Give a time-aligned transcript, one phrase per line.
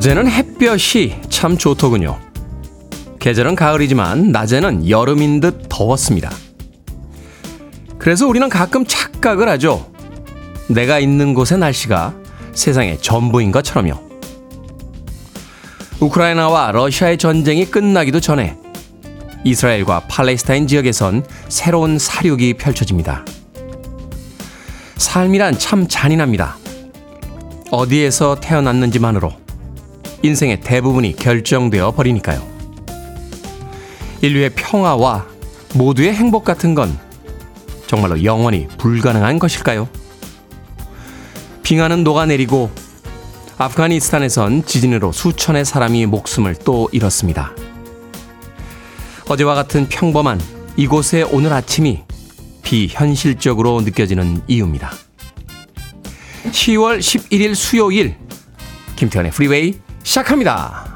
[0.00, 2.18] 어제는 햇볕이 참 좋더군요.
[3.18, 6.30] 계절은 가을이지만 낮에는 여름인 듯 더웠습니다.
[7.98, 9.92] 그래서 우리는 가끔 착각을 하죠.
[10.68, 12.14] 내가 있는 곳의 날씨가
[12.54, 13.92] 세상의 전부인 것처럼요.
[16.00, 18.56] 우크라이나와 러시아의 전쟁이 끝나기도 전에
[19.44, 23.26] 이스라엘과 팔레스타인 지역에선 새로운 사륙이 펼쳐집니다.
[24.96, 26.56] 삶이란 참 잔인합니다.
[27.70, 29.49] 어디에서 태어났는지만으로
[30.22, 32.46] 인생의 대부분이 결정되어 버리니까요.
[34.22, 35.26] 인류의 평화와
[35.74, 36.98] 모두의 행복 같은 건
[37.86, 39.88] 정말로 영원히 불가능한 것일까요?
[41.62, 42.70] 빙하는 녹아내리고
[43.56, 47.52] 아프가니스탄에선 지진으로 수천의 사람이 목숨을 또 잃었습니다.
[49.28, 50.40] 어제와 같은 평범한
[50.76, 52.02] 이곳의 오늘 아침이
[52.62, 54.92] 비현실적으로 느껴지는 이유입니다.
[56.44, 58.16] 10월 11일 수요일
[58.96, 60.90] 김태훈의 프리웨이 시작합니다.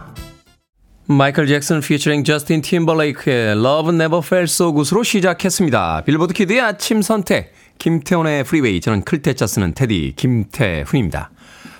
[1.06, 6.04] 마이클 잭슨 피처링 저스틴 팀벌레이크의 Love Never Felt So Good으로 시작했습니다.
[6.04, 11.30] 빌보드 키드의 아침 선택 김태훈의 프리웨이 저는 클 태 자 쓰는 테디 김태훈입니다.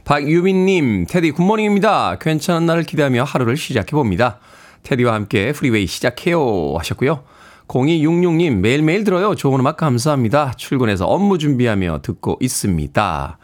[0.04, 2.18] 박유빈님 테디 good morning입니다.
[2.20, 4.40] 괜찮은 날을 기대하며 하루를 시작해봅니다.
[4.82, 7.24] 테디와 함께 프리웨이 시작해요 하셨고요.
[7.68, 9.34] 0266님 매일매일 들어요.
[9.34, 10.52] 좋은 음악 감사합니다.
[10.58, 13.38] 출근해서 업무 준비하며 듣고 있습니다.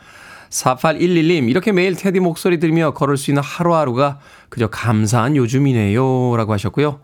[0.50, 6.36] 4811님, 이렇게 매일 테디 목소리 들으며 걸을 수 있는 하루하루가 그저 감사한 요즘이네요.
[6.36, 7.00] 라고 하셨고요.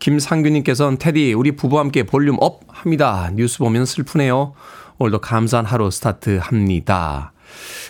[0.00, 3.30] 김상규님께서는 테디, 우리 부부와 함께 volume up 합니다.
[3.34, 4.54] 뉴스 보면 슬프네요.
[4.98, 7.32] 오늘도 감사한 하루 스타트 합니다.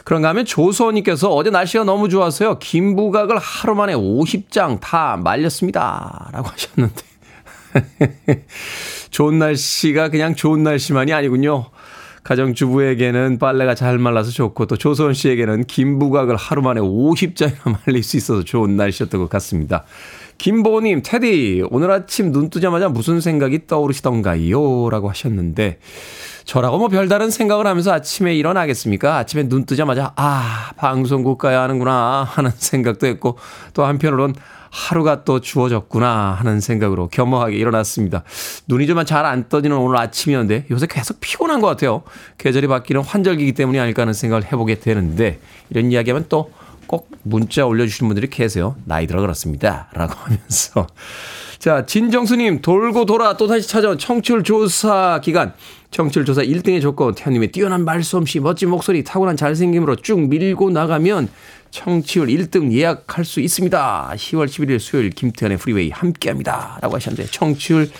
[0.05, 2.59] 그런가 하면 조소원님께서 어제 날씨가 너무 좋아서요.
[2.59, 6.29] 김부각을 하루 만에 50장 다 말렸습니다.
[6.33, 7.03] 라고 하셨는데.
[9.11, 11.71] 좋은 날씨가 그냥 좋은 날씨만이 아니군요.
[12.25, 18.45] 가정주부에게는 빨래가 잘 말라서 좋고 또 조소원 씨에게는 김부각을 하루 만에 50장이나 말릴 수 있어서
[18.45, 19.85] 좋은 날씨였던 것 같습니다.
[20.39, 24.89] 김보님, 테디, 오늘 아침 눈 뜨자마자 무슨 생각이 떠오르시던가요?
[24.89, 25.81] 라고 하셨는데,
[26.45, 29.17] 저라고 뭐 별다른 생각을 하면서 아침에 일어나겠습니까?
[29.17, 33.37] 아침에 눈 뜨자마자, 아, 방송국 가야 하는구나 하는 생각도 했고,
[33.75, 34.35] 또 한편으론
[34.71, 38.23] 하루가 또 주어졌구나 하는 생각으로 겸허하게 일어났습니다.
[38.67, 42.03] 눈이 좀 잘 안 떠지는 오늘 아침이었는데 요새 계속 피곤한 것 같아요.
[42.39, 45.41] 계절이 바뀌는 환절기이기 때문이 아닐까 하는 생각을 해보게 되는데
[45.71, 46.51] 이런 이야기하면 또
[46.89, 48.75] 꼭 문자 올려주시는 분들이 계세요.
[48.87, 49.89] 나이 들어 그렇습니다.
[49.93, 50.87] 라고 하면서.
[51.59, 55.53] 자, 진정수님, 돌고 돌아 또 다시 찾아온 청취율 조사 기간.
[55.91, 61.29] 청취율 조사 1등의 조건, 태훈님의 뛰어난 말솜씨, 멋진 목소리, 타고난 잘생김으로 쭉 밀고 나가면
[61.71, 64.11] 청취율 1등 예약할 수 있습니다.
[64.15, 66.79] 10월 11일 수요일 김태훈의 프리웨이 함께 합니다.
[66.83, 67.91] 라고 하셨는데, 청취율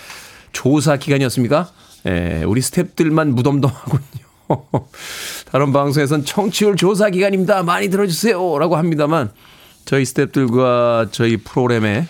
[0.51, 1.69] 조사 기간이었습니까?
[2.05, 4.29] 예, 우리 스탭들만 무덤덤하군요.
[5.51, 7.63] 다른 방송에선 청취율 조사 기간입니다.
[7.63, 8.57] 많이 들어주세요.
[8.59, 9.31] 라고 합니다만,
[9.85, 12.07] 저희 스탭들과 저희 프로그램의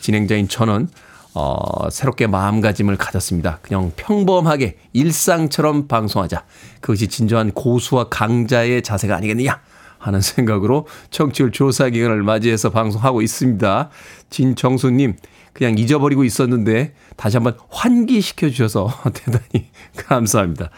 [0.00, 0.88] 진행자인 저는,
[1.34, 3.58] 어, 새롭게 마음가짐을 가졌습니다.
[3.62, 6.44] 그냥 평범하게 일상처럼 방송하자.
[6.80, 9.60] 그것이 진정한 고수와 강자의 자세가 아니겠느냐
[9.98, 13.88] 하는 생각으로 청취율 조사 기간을 맞이해서 방송하고 있습니다.
[14.30, 15.16] 진정수님,
[15.52, 20.70] 그냥 잊어버리고 있었는데 다시 한번 환기시켜 주셔서 대단히 감사합니다.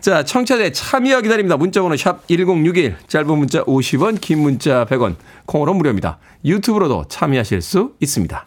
[0.00, 1.56] 자, 청취자의 참여 기다립니다.
[1.56, 5.14] 문자번호 샵 1061, 짧은 문자 50원, 긴 문자 100원,
[5.46, 6.18] 콩으로 무료입니다.
[6.44, 8.46] 유튜브로도 참여하실 수 있습니다.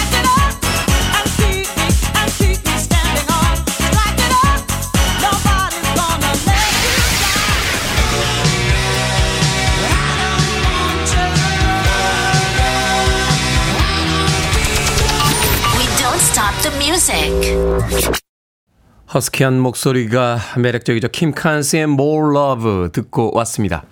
[19.13, 21.09] 허스키한 목소리가 매력적이죠.
[21.09, 23.83] 킴 칸스의 More Love 듣고 왔습니다.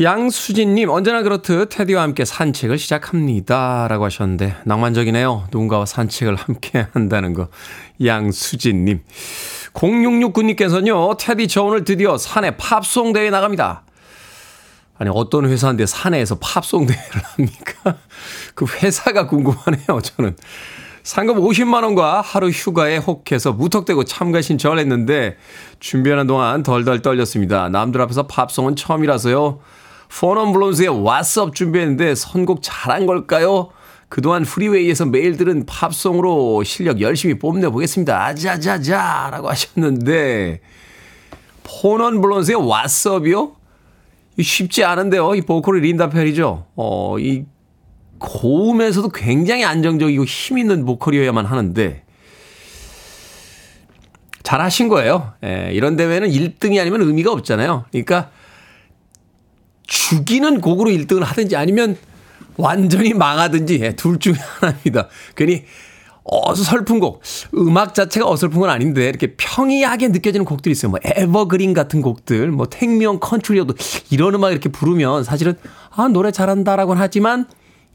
[0.00, 3.88] 양수진님, 언제나 그렇듯 테디와 함께 산책을 시작합니다.
[3.88, 5.48] 라고 하셨는데, 낭만적이네요.
[5.50, 7.48] 누군가와 산책을 함께 한다는 거.
[8.02, 9.02] 양수진님.
[9.74, 13.82] 0669님께서는요, 테디 저 오늘 드디어 산에 팝송 대회 나갑니다.
[14.98, 17.98] 아니, 어떤 회사인데 산에서 팝송 대회를 합니까?
[18.54, 20.36] 그 회사가 궁금하네요, 저는.
[21.08, 25.38] 상금 50만 원과 하루 휴가에 혹해서 무턱대고 참가 신청을 했는데
[25.80, 27.70] 준비하는 동안 덜덜 떨렸습니다.
[27.70, 29.58] 남들 앞에서 팝송은 처음이라서요.
[30.10, 33.70] 포넌 블론스의 Up 준비했는데 선곡 잘한 걸까요?
[34.10, 38.26] 그동안 프리웨이에서 매일 들은 팝송으로 실력 열심히 뽐내보겠습니다.
[38.26, 39.30] 아자자자!
[39.32, 40.60] 라고 하셨는데,
[41.64, 43.52] 폰원 블론스의 왓썹이요?
[44.42, 45.34] 쉽지 않은데요.
[45.36, 46.66] 이 보컬이 린다 페리죠.
[46.76, 47.46] 어, 이
[48.18, 52.04] 고음에서도 굉장히 안정적이고 힘 있는 보컬이어야만 하는데,
[54.42, 55.34] 잘 하신 거예요.
[55.44, 57.84] 예, 이런 대회는 1등이 아니면 의미가 없잖아요.
[57.90, 58.30] 그러니까
[59.86, 61.98] 죽이는 곡으로 1등을 하든지 아니면
[62.56, 65.08] 완전히 망하든지 예, 둘 중에 하나입니다.
[65.36, 65.64] 괜히
[66.24, 67.22] 어설픈 곡,
[67.54, 70.90] 음악 자체가 어설픈 건 아닌데 이렇게 평이하게 느껴지는 곡들이 있어요.
[70.90, 73.74] 뭐 Evergreen 같은 곡들, 뭐 택미형 컨트리어도
[74.10, 75.56] 이런 음악 이렇게 부르면 사실은
[75.90, 77.46] 아 노래 잘한다라고는 하지만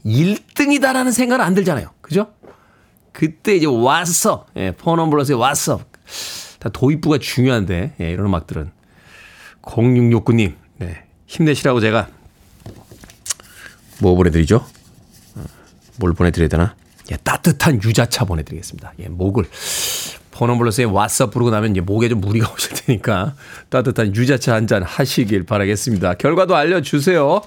[0.04, 1.90] 1등이다라는 생각은 안 들잖아요.
[2.00, 2.28] 그죠?
[3.12, 4.46] 그때 이제 왔어.
[4.56, 5.80] 예, 포넘블러스의 왔어.
[6.58, 8.70] 다 도입부가 중요한데 예, 이런 음악들은
[9.62, 12.08] 0669님 네, 힘내시라고 제가
[14.00, 14.64] 뭐 보내드리죠?
[15.36, 15.44] 어,
[15.98, 16.74] 뭘 보내드려야 되나?
[17.12, 18.92] 예, 따뜻한 유자차 보내드리겠습니다.
[19.00, 19.44] 예, 목을
[20.32, 23.34] 포넘블러스의 왓썹 부르고 나면 이제 목에 좀 무리가 오실 테니까
[23.68, 26.14] 따뜻한 유자차 한 잔 하시길 바라겠습니다.
[26.14, 27.42] 결과도 알려주세요.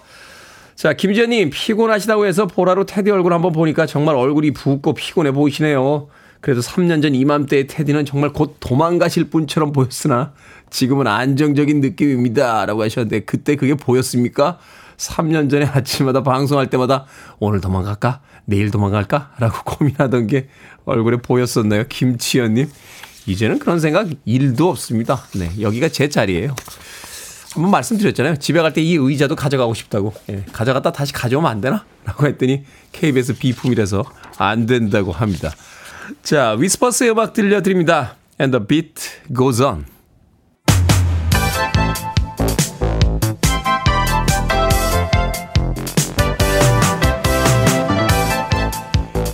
[0.77, 6.07] 자, 김지현님, 피곤하시다고 해서 보라로 테디 얼굴 한번 보니까 정말 얼굴이 붓고 피곤해 보이시네요.
[6.39, 10.33] 그래도 3년 전 이맘때의 테디는 정말 곧 도망가실 분처럼 보였으나
[10.69, 12.67] 지금은 안정적인 느낌입니다.
[12.67, 14.59] 라고 하셨는데 그때 그게 보였습니까?
[14.97, 17.07] 3년 전에 아침마다 방송할 때마다
[17.39, 18.21] 오늘 도망갈까?
[18.45, 19.31] 내일 도망갈까?
[19.39, 20.47] 라고 고민하던 게
[20.85, 21.85] 얼굴에 보였었나요?
[21.89, 22.69] 김치현님.
[23.25, 25.23] 이제는 그런 생각 일도 없습니다.
[25.33, 25.49] 네.
[25.59, 26.55] 여기가 제 자리예요.
[27.57, 28.37] 한번 말씀드렸잖아요.
[28.37, 30.13] 집에 갈 때 이 의자도 가져가고 싶다고.
[30.29, 31.85] 예, 가져갔다 다시 가져오면 안 되나?
[32.05, 34.03] 라고 했더니 KBS 비품이라서
[34.37, 35.51] 안 된다고 합니다.
[36.23, 38.15] 자, 위스퍼스의 음악 들려드립니다.
[38.39, 38.93] And the beat
[39.35, 39.85] goes on.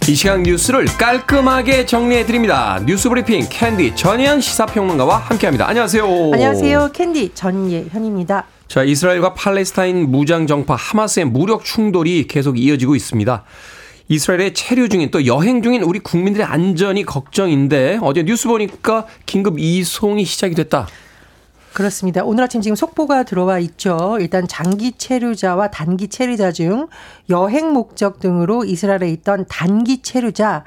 [0.09, 2.77] 이 시간 뉴스를 깔끔하게 정리해 드립니다.
[2.85, 5.65] 뉴스 브리핑 캔디 전예현 시사평론가와 함께합니다.
[5.65, 6.03] 안녕하세요.
[6.33, 6.89] 안녕하세요.
[6.91, 8.45] 캔디 전예현입니다.
[8.67, 13.45] 자, 이스라엘과 팔레스타인 무장 정파 하마스의 무력 충돌이 계속 이어지고 있습니다.
[14.09, 20.25] 이스라엘에 체류 중인 또 여행 중인 우리 국민들의 안전이 걱정인데 어제 뉴스 보니까 긴급 이송이
[20.25, 20.88] 시작이 됐다.
[21.73, 22.23] 그렇습니다.
[22.23, 24.17] 오늘 아침 지금 속보가 들어와 있죠.
[24.19, 26.87] 일단 장기 체류자와 단기 체류자 중
[27.29, 30.65] 여행 목적 등으로 이스라엘에 있던 단기 체류자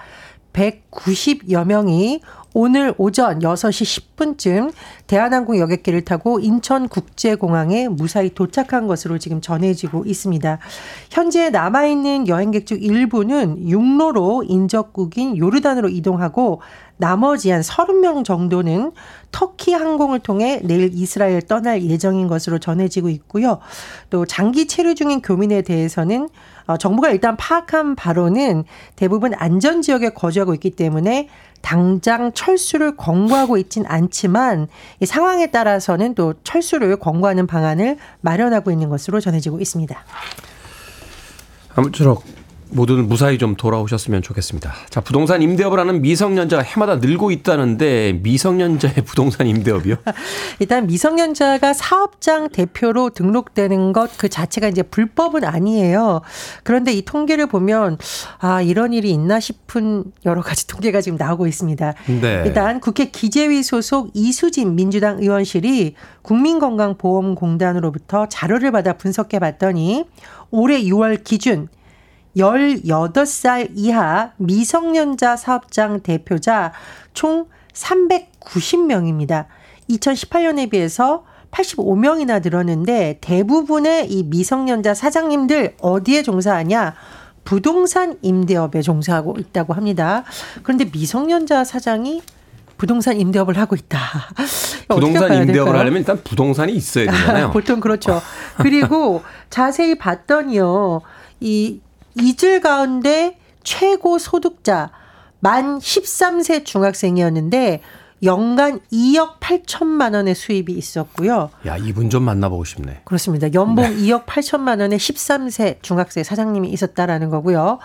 [0.52, 2.22] 190여 명이
[2.58, 4.72] 오늘 오전 6시 10분쯤
[5.08, 10.58] 대한항공 여객기를 타고 인천국제공항에 무사히 도착한 것으로 지금 전해지고 있습니다.
[11.10, 16.62] 현재 남아있는 여행객 중 일부는 육로로 인접국인 요르단으로 이동하고
[16.96, 18.92] 나머지 한 30명 정도는
[19.30, 23.58] 터키 항공을 통해 내일 이스라엘 떠날 예정인 것으로 전해지고 있고요.
[24.08, 26.30] 또 장기 체류 중인 교민에 대해서는
[26.66, 28.64] 어, 정부가 일단 파악한 바로는
[28.96, 31.28] 대부분 안전 지역에 거주하고 있기 때문에
[31.66, 34.68] 당장 철수를 권고하고 있진 않지만
[35.00, 39.98] 이 상황에 따라서는 또 철수를 권고하는 방안을 마련하고 있는 것으로 전해지고 있습니다.
[41.74, 42.22] 아무쪼록
[42.70, 44.72] 모두는 무사히 좀 돌아오셨으면 좋겠습니다.
[44.90, 49.96] 자, 부동산 임대업을 하는 미성년자가 해마다 늘고 있다는데 미성년자의 부동산 임대업이요?
[50.58, 56.22] 일단 미성년자가 사업장 대표로 등록되는 것 그 자체가 이제 불법은 아니에요.
[56.62, 57.98] 그런데 이 통계를 보면
[58.38, 61.94] 아, 이런 일이 있나 싶은 여러 가지 통계가 지금 나오고 있습니다.
[62.20, 62.42] 네.
[62.46, 70.06] 일단 국회 기재위 소속 이수진 민주당 의원실이 국민건강보험공단으로부터 자료를 받아 분석해 봤더니
[70.50, 71.68] 올해 6월 기준
[72.36, 76.72] 18살 이하 미성년자 사업장 대표자
[77.14, 79.46] 총 390명입니다.
[79.90, 86.94] 2018년에 비해서 85명이나 늘었는데 대부분의 이 미성년자 사장님들 어디에 종사하냐?
[87.44, 90.24] 부동산 임대업에 종사하고 있다고 합니다.
[90.62, 92.22] 그런데 미성년자 사장이
[92.76, 93.98] 부동산 임대업을 하고 있다.
[94.88, 95.78] 부동산 임대업을 될까요?
[95.78, 97.50] 하려면 일단 부동산이 있어야 되잖아요.
[97.54, 98.20] 보통 그렇죠.
[98.58, 101.00] 그리고 자세히 봤더니요.
[101.40, 101.80] 이
[102.16, 104.90] 이틀 가운데 최고 소득자
[105.40, 107.82] 만 13세 중학생이었는데
[108.22, 111.50] 연간 2억 8천만 원의 수입이 있었고요.
[111.66, 113.02] 야, 이분 좀 만나보고 싶네.
[113.04, 113.52] 그렇습니다.
[113.52, 113.96] 연봉 네.
[113.96, 117.78] 2억 8천만 원의 13세 중학생 사장님이 있었다라는 거고요.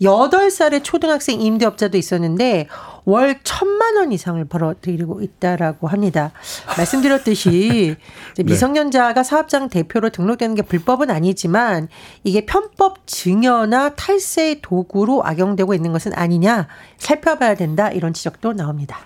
[0.00, 2.68] 8살의 초등학생 임대업자도 있었는데
[3.04, 6.32] 월 천만 원 이상을 벌어들이고 있다라고 합니다.
[6.76, 7.96] 말씀드렸듯이
[8.36, 8.42] 네.
[8.44, 11.88] 미성년자가 사업장 대표로 등록되는 게 불법은 아니지만
[12.22, 16.68] 이게 편법 증여나 탈세 도구로 악용되고 있는 것은 아니냐
[16.98, 18.98] 살펴봐야 된다 이런 지적도 나옵니다.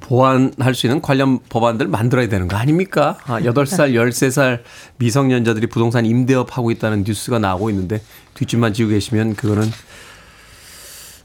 [0.00, 3.18] 보완할 수 있는 관련 법안들 만들어야 되는 거 아닙니까?
[3.24, 4.60] 아, 8살, 13살
[4.98, 8.02] 미성년자들이 부동산 임대업 하고 있다는 뉴스가 나오고 있는데
[8.34, 9.62] 뒷짐만 지고 계시면 그거는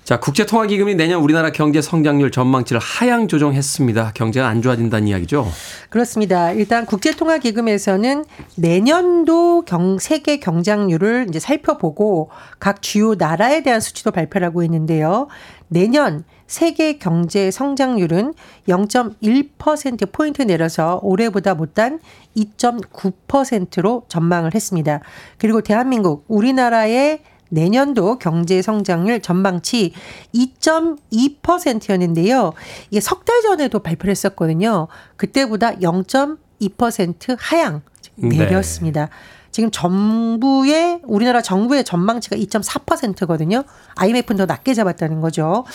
[0.04, 4.14] 자, 국제통화기금이 내년 우리나라 경제 성장률 전망치를 하향 조정했습니다.
[4.16, 5.48] 경제가 안 좋아진다는 이야기죠?
[5.90, 6.52] 그렇습니다.
[6.52, 12.30] 일단 국제통화기금에서는 내년도 경, 세계 경장률을 이제 살펴보고
[12.60, 15.28] 각 주요 나라에 대한 수치도 발표를 하고 있는데요.
[15.68, 18.34] 내년 세계 경제 성장률은
[18.68, 22.00] 0.1%포인트 내려서 올해보다 못한
[22.36, 25.00] 2.9%로 전망을 했습니다.
[25.38, 29.94] 그리고 대한민국, 우리나라의 내년도 경제 성장률 전망치
[30.34, 32.54] 2.2%였는데요.
[32.90, 34.88] 이게 석 달 전에도 발표를 했었거든요.
[35.16, 37.82] 그때보다 0.2% 하향
[38.16, 39.06] 내렸습니다.
[39.06, 39.12] 네.
[39.52, 43.64] 지금 정부의 우리나라 정부의 전망치가 2.4%거든요.
[43.96, 45.66] IMF는 더 낮게 잡았다는 거죠.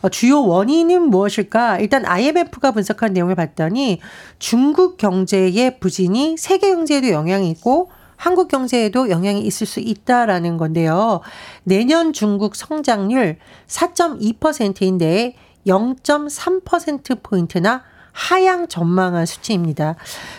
[0.00, 1.78] 어, 주요 원인은 무엇일까?
[1.80, 4.00] 일단 IMF가 분석한 내용을 봤더니
[4.38, 11.20] 중국 경제의 부진이 세계 경제에도 영향이 있고 한국 경제에도 영향이 있을 수 있다라는 건데요.
[11.64, 15.34] 내년 중국 성장률 4.2%인데
[15.66, 17.82] 0.3%포인트나
[18.12, 19.96] 하향 전망한 수치입니다.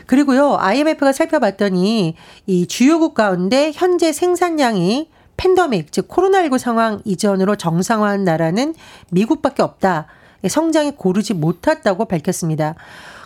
[0.07, 2.15] 그리고요, IMF가 살펴봤더니
[2.47, 8.73] 이 주요국 가운데 현재 생산량이 팬더믹, 즉 코로나19 상황 이전으로 정상화한 나라는
[9.11, 10.07] 미국밖에 없다.
[10.47, 12.75] 성장이 고르지 못했다고 밝혔습니다.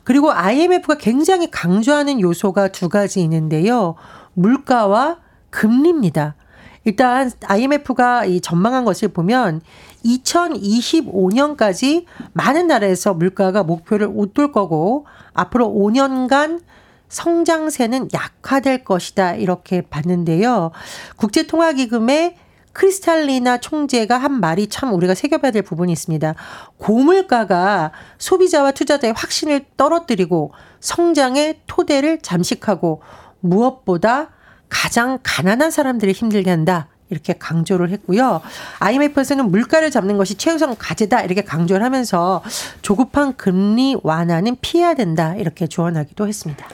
[0.04, 3.96] 그리고 IMF가 굉장히 강조하는 요소가 두 가지 있는데요.
[4.34, 5.18] 물가와
[5.50, 6.36] 금리입니다.
[6.84, 9.62] 일단 IMF가 이 전망한 것을 보면
[10.04, 16.62] 2025년까지 많은 나라에서 물가가 목표를 웃돌 거고 앞으로 5년간
[17.08, 20.72] 성장세는 약화될 것이다 이렇게 봤는데요.
[21.18, 22.36] 국제통화기금의
[22.74, 26.34] 크리스탈리나 총재가 한 말이 참 우리가 새겨봐야 될 부분이 있습니다.
[26.78, 33.02] 고물가가 소비자와 투자자의 확신을 떨어뜨리고 성장의 토대를 잠식하고
[33.42, 34.30] 무엇보다
[34.70, 36.88] 가장 가난한 사람들을 힘들게 한다.
[37.10, 38.42] 이렇게 강조를 했고요.
[38.80, 41.22] IMF에서는 물가를 잡는 것이 최우선 과제다.
[41.24, 42.42] 이렇게 강조를 하면서
[42.82, 45.36] 조급한 금리 완화는 피해야 된다.
[45.36, 46.66] 이렇게 조언하기도 했습니다.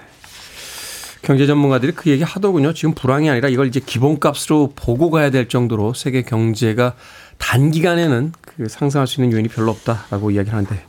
[1.23, 2.73] 경제 전문가들이 그 얘기 하더군요.
[2.73, 6.93] 지금 불황이 아니라 이걸 이제 기본값으로 보고 가야 될 정도로 세계 경제가
[7.39, 10.86] 단기간에는 그 상승할 수 있는 요인이 별로 없다라고 이야기를 하는데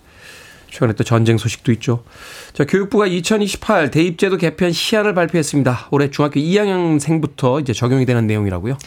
[0.78, 2.04] 최근에 또 전쟁 소식도 있죠.
[2.52, 5.88] 자, 교육부가 2028 대입제도 개편 시안을 발표했습니다.
[5.90, 8.78] 올해 중학교 2학년생부터 이제 적용이 되는 내용이라고요?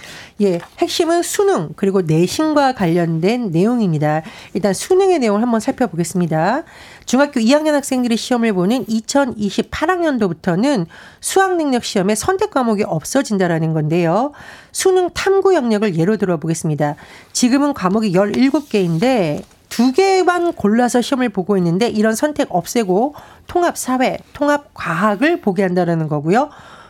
[0.42, 4.22] 예, 핵심은 수능 그리고 내신과 관련된 내용입니다.
[4.54, 6.64] 일단 수능의 내용을 한번 살펴보겠습니다.
[7.06, 10.86] 중학교 2학년 학생들이 시험을 보는 2028학년도부터는
[11.20, 14.32] 수학 능력 시험에 선택 과목이 없어진다라는 건데요.
[14.72, 16.96] 수능 탐구 영역을 예로 들어 보겠습니다.
[17.34, 23.16] 지금은 과목이 17개인데 두 개만 골라서 시험을 보고 있는데 이런 선택 없애고
[23.48, 26.50] 통합 사회, 통합 과학을 보게 한다는 거고요.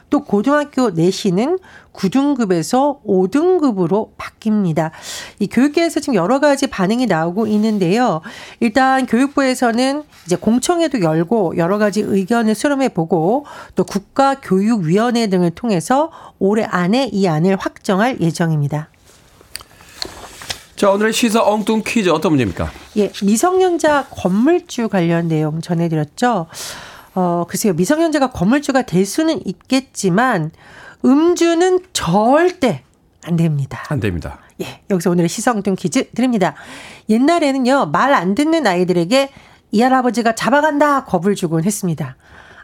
[0.10, 1.60] 또 고등학교 내신은
[1.94, 4.92] 9등급에서 5등급으로 바뀝니다.
[5.40, 8.22] 이 교육계에서 지금 여러 가지 반응이 나오고 있는데요.
[8.60, 13.46] 일단 교육부에서는 이제 공청회도 열고 여러 가지 의견을 수렴해 보고
[13.76, 18.91] 또 국가교육위원회 등을 통해서 올해 안에 이 안을 확정할 예정입니다.
[20.82, 22.72] 자, 오늘의 시사 엉뚱 퀴즈 어떤 문제입니까?
[22.98, 26.48] 예, 미성년자 건물주 관련 내용 전해드렸죠.
[27.14, 30.50] 어, 글쎄요, 미성년자가 건물주가 될 수는 있겠지만,
[31.06, 32.82] 음주는 절대
[33.24, 33.84] 안 됩니다.
[33.90, 34.40] 안 됩니다.
[34.60, 36.56] 예, 여기서 오늘의 시사 엉뚱 퀴즈 드립니다.
[37.10, 39.30] 옛날에는요, 말 안 듣는 아이들에게
[39.74, 42.16] 이 할아버지가 잡아간다 겁을 주곤 했습니다.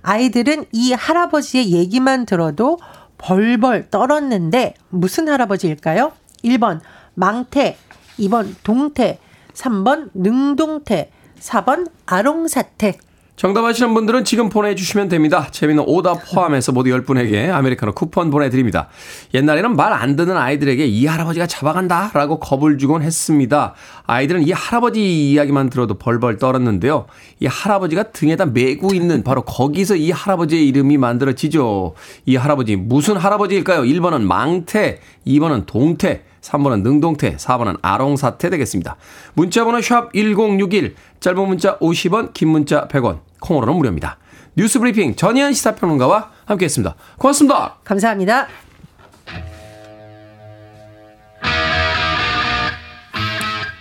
[0.02, 2.80] 아이들은 이 할아버지의 얘기만 들어도
[3.20, 6.14] 벌벌 떨었는데, 무슨 할아버지일까요?
[6.44, 6.80] 1번,
[7.14, 7.78] 망태,
[8.20, 9.20] 2번 동태,
[9.54, 11.10] 3번 능동태,
[11.40, 12.98] 4번 아롱사태.
[13.36, 15.48] 정답 아시는 분들은 지금 보내주시면 됩니다.
[15.52, 18.88] 재미는 오답 포함해서 모두 10분에게 아메리카노 쿠폰 보내드립니다.
[19.36, 23.76] 옛날에는 말 안 듣는 아이들에게 이 할아버지가 잡아간다 라고 겁을 주곤 했습니다.
[24.08, 27.06] 아이들은 이 할아버지 이야기만 들어도 벌벌 떨었는데요.
[27.40, 31.94] 이 할아버지가 등에다 메고 있는 바로 거기서 이 할아버지의 이름이 만들어지죠.
[32.26, 33.84] 이 할아버지 무슨 할아버지일까요?
[33.84, 38.96] 1번은 망태, 2번은 동태, 3번은 능동태, 4번은 아롱사태 되겠습니다.
[39.34, 44.17] 문자번호 샵 1061, 짧은 문자 50원, 긴 문자 100원, 콩으로는 무료입니다.
[44.56, 46.96] 뉴스 브리핑 전희연 시사평론가와 함께했습니다.
[47.17, 47.75] 고맙습니다.
[47.84, 48.48] 감사합니다.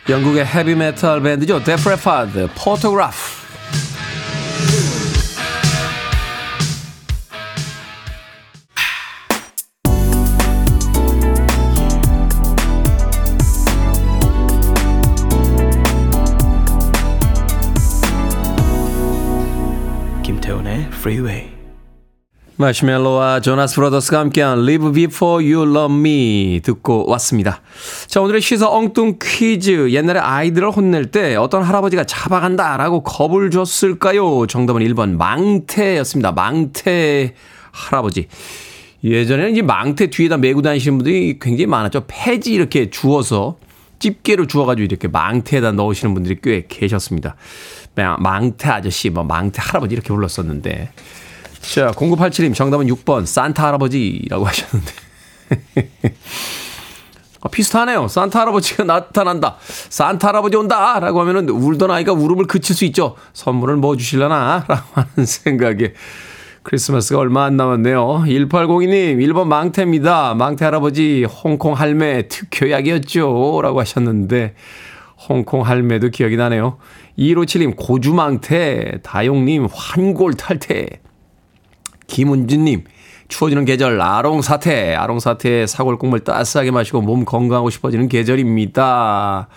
[0.08, 1.62] 영국의 헤비메탈 밴드죠.
[1.64, 3.35] 데프 레파드, Photograph.
[21.06, 21.50] Freeway.
[22.56, 27.62] 마시멜로와 조나스 브라더스가 함께한 Leave Before You Love Me 듣고 왔습니다.
[28.08, 29.92] 자, 오늘의 시사 엉뚱 퀴즈.
[29.92, 34.48] 옛날에 아이들을 혼낼 때 어떤 할아버지가 잡아간다 라고 겁을 줬을까요?
[34.48, 36.32] 정답은 1번 망태였습니다.
[36.32, 37.34] 망태
[37.70, 38.26] 할아버지.
[39.04, 42.06] 예전에는 이제 망태 뒤에다 메고 다니시는 분들이 굉장히 많았죠.
[42.08, 43.58] 폐지 이렇게 주워서
[44.00, 47.36] 집게로 주워가지고 이렇게 망태에다 넣으시는 분들이 꽤 계셨습니다.
[48.02, 50.90] 망태 아저씨, 뭐 망태 할아버지 이렇게 불렀었는데.
[51.60, 54.92] 자, 0987님 정답은 6번 산타 할아버지라고 하셨는데.
[57.42, 58.08] 아, 비슷하네요.
[58.08, 59.56] 산타 할아버지가 나타난다.
[59.88, 60.98] 산타 할아버지 온다.
[61.00, 63.16] 라고 하면은 울던 아이가 울음을 그칠 수 있죠.
[63.32, 64.64] 선물을 뭐 주실라나?
[64.68, 65.94] 라고 하는 생각에
[66.62, 68.24] 크리스마스가 얼마 안 남았네요.
[68.26, 70.34] 1802님, 1번 망태입니다.
[70.34, 73.60] 망태 할아버지, 홍콩 할매 특효약이었죠.
[73.62, 74.54] 라고 하셨는데,
[75.28, 76.78] 홍콩 할매도 기억이 나네요.
[77.18, 81.00] 2157님, 고주망태, 다용님, 환골 탈태.
[82.06, 82.84] 김은진님,
[83.28, 89.48] 추워지는 계절 아롱사태, 아롱사태 사골국물 따스하게 마시고 몸 건강하고 싶어지는 계절입니다.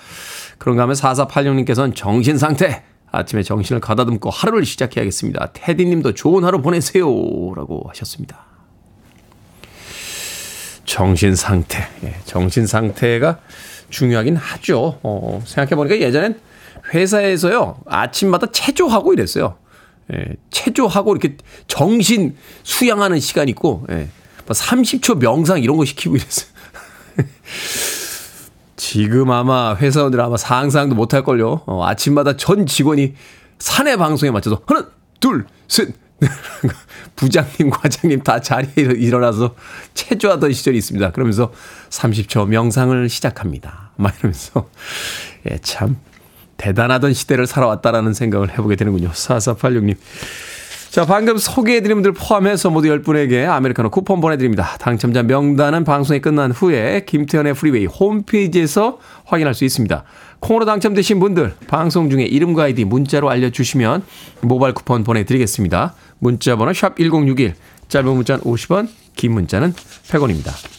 [0.57, 5.51] 그런가 하면 4486님께서는 정신상태, 아침에 정신을 가다듬고 하루를 시작해야겠습니다.
[5.53, 7.05] 테디님도 좋은 하루 보내세요.
[7.55, 8.45] 라고 하셨습니다.
[10.85, 11.87] 정신 상태.
[12.03, 13.39] 예, 정신 상태가
[13.89, 14.99] 중요하긴 하죠.
[15.03, 16.39] 어, 생각해보니까 예전엔
[16.93, 19.58] 회사에서요, 아침마다 체조하고 이랬어요.
[20.13, 24.10] 예, 체조하고 이렇게 정신 수양하는 시간 있고, 예,
[24.48, 26.50] 30초 뭐 명상 이런 거 시키고 이랬어요.
[28.75, 31.62] 지금 아마 회사원들 아마 상상도 못 할걸요.
[31.65, 33.13] 어, 아침마다 전 직원이
[33.60, 34.88] 사내 방송에 맞춰서 하나,
[35.19, 35.93] 둘, 셋.
[37.15, 39.56] 부장님, 과장님 다 자리에 일어나서
[39.93, 41.12] 체조하던 시절이 있습니다.
[41.12, 41.54] 그러면서
[41.89, 43.91] 30초 명상을 시작합니다.
[43.95, 44.69] 막 이러면서,
[45.49, 45.97] 예, 참,
[46.60, 49.10] 대단하던 시대를 살아왔다라는 생각을 해보게 되는군요.
[49.10, 49.95] 4486님.
[50.91, 54.76] 자, 방금 소개해드린 분들 포함해서 모두 10분에게 아메리카노 쿠폰 보내드립니다.
[54.80, 60.04] 당첨자 명단은 방송이 끝난 후에 김태훈의 Freeway 홈페이지에서 확인할 수 있습니다.
[60.39, 64.04] 콩으로 당첨되신 분들 방송 중에 이름과 아이디 문자로 알려주시면
[64.41, 65.93] 모바일 쿠폰 보내드리겠습니다.
[66.17, 67.54] 문자 번호 샵 1061,
[67.88, 69.74] 짧은 문자는 50원, 긴 문자는
[70.08, 70.78] 100원입니다.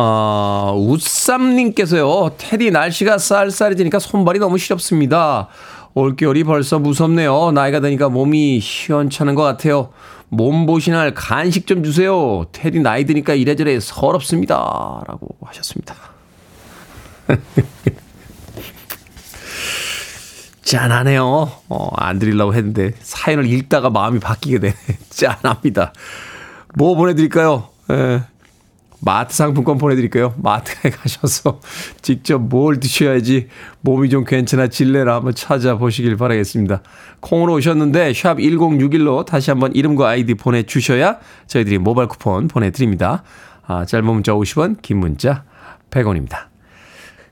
[0.00, 5.48] 아, 우쌈님께서요, 테디 날씨가 쌀쌀해지니까 손발이 너무 시렵습니다.
[5.94, 7.50] 올겨울이 벌써 무섭네요.
[7.50, 9.90] 나이가 드니까 몸이 시원찮은 것 같아요.
[10.28, 12.46] 몸보신할 간식 좀 주세요.
[12.52, 15.02] 테디 나이 드니까 이래저래 서럽습니다.
[15.08, 15.96] 라고 하셨습니다.
[20.62, 21.50] 짠하네요.
[21.68, 24.76] 어, 안 드리려고 했는데 사연을 읽다가 마음이 바뀌게 되네.
[25.10, 25.92] 짠합니다.
[26.76, 27.70] 뭐 보내드릴까요?
[27.90, 28.20] 에,
[29.00, 30.34] 마트 상품권 보내드릴까요?
[30.38, 31.60] 마트에 가셔서
[32.02, 33.48] 직접 뭘 드셔야지
[33.80, 36.82] 몸이 좀 괜찮아질래라 한번 찾아보시길 바라겠습니다.
[37.20, 43.22] 콩으로 오셨는데 샵 1061로 다시 한번 이름과 아이디 보내주셔야 저희들이 모바일 쿠폰 보내드립니다.
[43.66, 45.44] 아, 짧은 문자 50원, 긴 문자
[45.90, 46.47] 100원입니다.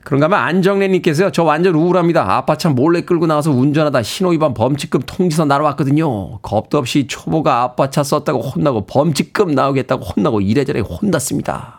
[0.07, 1.33] 그런가 하면 안정래님께서요.
[1.33, 2.37] 저 완전 우울합니다.
[2.37, 6.39] 아빠차 몰래 끌고 나와서 운전하다 신호위반 범칙금 통지서 날아왔거든요.
[6.39, 11.75] 겁도 없이 초보가 아빠 차 썼다고 혼나고 범칙금 나오겠다고 혼나고 이래저래 혼났습니다.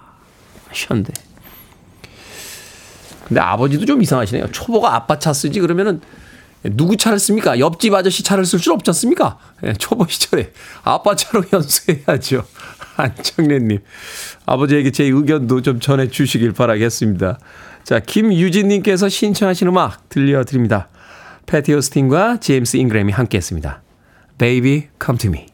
[0.68, 1.14] 하셨는데.
[3.28, 4.52] 근데 아버지도 좀 이상하시네요.
[4.52, 6.02] 초보가 아빠 차 쓰지 그러면은
[6.64, 7.58] 누구 차를 씁니까?
[7.58, 9.38] 옆집 아저씨 차를 쓸 수 없지 않습니까?
[9.64, 12.44] 예, 초보 시절에 아빠 차로 연수해야죠.
[12.98, 13.78] 안정래님.
[14.44, 17.38] 아버지에게 제 의견도 좀 전해 주시길 바라겠습니다.
[17.88, 20.90] 자, 김유진님께서 신청하신 음악 들려드립니다.
[21.46, 23.80] 패티 오스틴과 제임스 잉그램이 함께 했습니다.
[24.36, 25.46] Baby, come to me.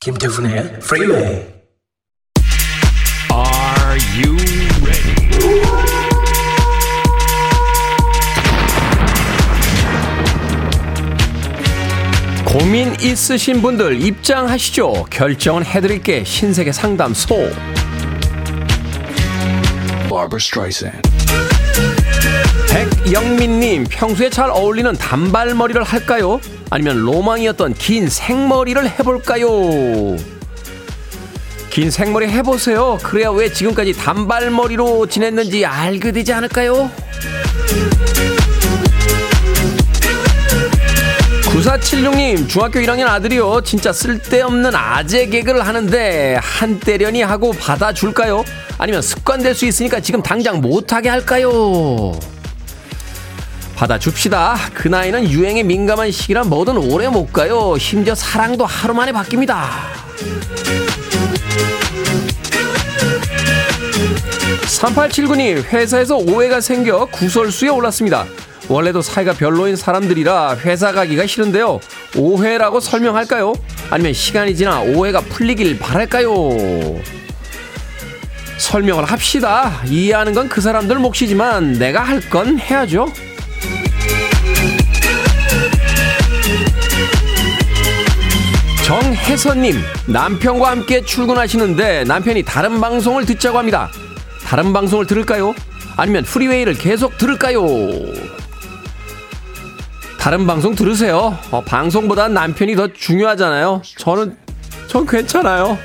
[0.00, 1.34] 김태훈의 Freeway.
[1.34, 1.57] Are
[12.52, 15.04] 고민 있으신 분들 입장하시죠.
[15.10, 17.34] 결정은 해드릴게 신세계 상담소.
[20.08, 21.02] Barbara Streisand.
[23.04, 26.40] 백영민님 평소에 잘 어울리는 단발머리를 할까요?
[26.70, 30.16] 아니면 로망이었던 긴 생머리를 해볼까요?
[31.68, 32.98] 긴 생머리 해보세요.
[33.02, 36.90] 그래야 왜 지금까지 단발머리로 지냈는지 알게 되지 않을까요?
[41.68, 43.60] 9476님, 중학교 1학년 아들이요.
[43.60, 48.42] 진짜 쓸데없는 아재 개그를 하는데, 한 때려니 하고 받아줄까요?
[48.78, 52.18] 아니면 습관될 수 있으니까 지금 당장 못하게 할까요?
[53.76, 54.56] 받아줍시다.
[54.72, 57.76] 그 나이는 유행에 민감한 시기라 뭐든 오래 못 가요.
[57.78, 59.66] 심지어 사랑도 하루 만에 바뀝니다.
[64.62, 68.24] 3879님, 회사에서 오해가 생겨 구설수에 올랐습니다.
[68.68, 71.80] 원래도 사이가 별로인 사람들이라 회사 가기가 싫은데요.
[72.16, 73.54] 오해라고 설명할까요?
[73.90, 76.30] 아니면 시간이 지나 오해가 풀리길 바랄까요?
[78.58, 79.80] 설명을 합시다.
[79.86, 83.06] 이해하는 건 그 사람들 몫이지만 내가 할 건 해야죠.
[88.84, 89.76] 정혜선님,
[90.06, 93.90] 남편과 함께 출근하시는데 남편이 다른 방송을 듣자고 합니다.
[94.44, 95.54] 다른 방송을 들을까요?
[95.96, 97.66] 아니면 프리웨이를 계속 들을까요?
[100.18, 101.38] 다른 방송 들으세요.
[101.50, 103.82] 어, 방송보다 남편이 더 중요하잖아요.
[103.96, 104.36] 저는,
[104.88, 105.78] 전 괜찮아요.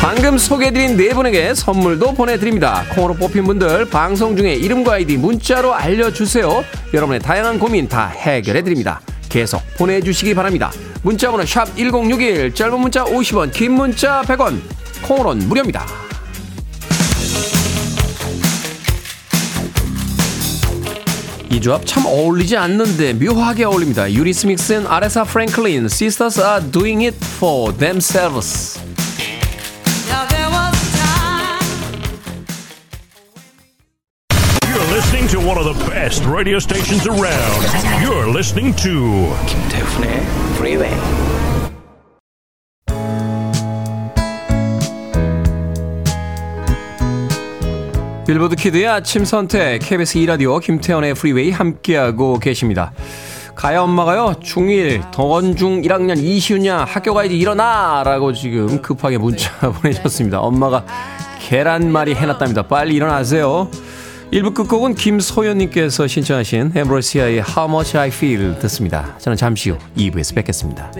[0.00, 2.84] 방금 소개해드린 네 분에게 선물도 보내드립니다.
[2.94, 6.64] 콩으로 뽑힌 분들 방송 중에 이름과 아이디 문자로 알려주세요.
[6.92, 9.00] 여러분의 다양한 고민 다 해결해드립니다.
[9.28, 10.70] 계속 보내주시기 바랍니다.
[11.02, 14.58] 문자번호 샵 1061, 짧은 문자 50원, 긴 문자 100원,
[15.02, 16.07] 콩으로는 무료입니다.
[21.50, 24.10] 이 조합 참 어울리지 않는데 묘하게 어울립니다.
[24.12, 28.78] Eurythmics and Aretha Franklin, Sisters are doing it for themselves.
[34.68, 37.64] You're listening to one of the best radio stations around.
[38.02, 41.27] You're listening to 김태훈의 Freeway.
[48.28, 52.92] Billboard Kid의 아침 선택 KBS 2라디오 김태훈의 Freeway 함께하고 계십니다.
[53.54, 60.40] 가야 엄마가요 중1 던중 1학년 이시윤야 학교 가야지 일어나 라고 지금 급하게 문자 보내셨습니다.
[60.40, 60.84] 엄마가
[61.40, 62.64] 계란말이 해놨답니다.
[62.68, 63.70] 빨리 일어나세요.
[64.30, 69.16] 1부 끝곡은 김소연님께서 신청하신 엠브로시아의 How Much I Feel 듣습니다.
[69.16, 70.92] 저는 잠시 후 2부에서 뵙겠습니다.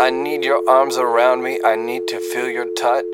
[0.00, 1.60] I need your arms around me.
[1.62, 3.04] I need to feel your touch.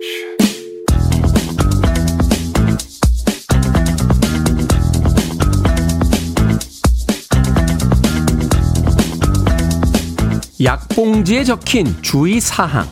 [10.62, 12.86] 약봉지에 적힌 주의 사항.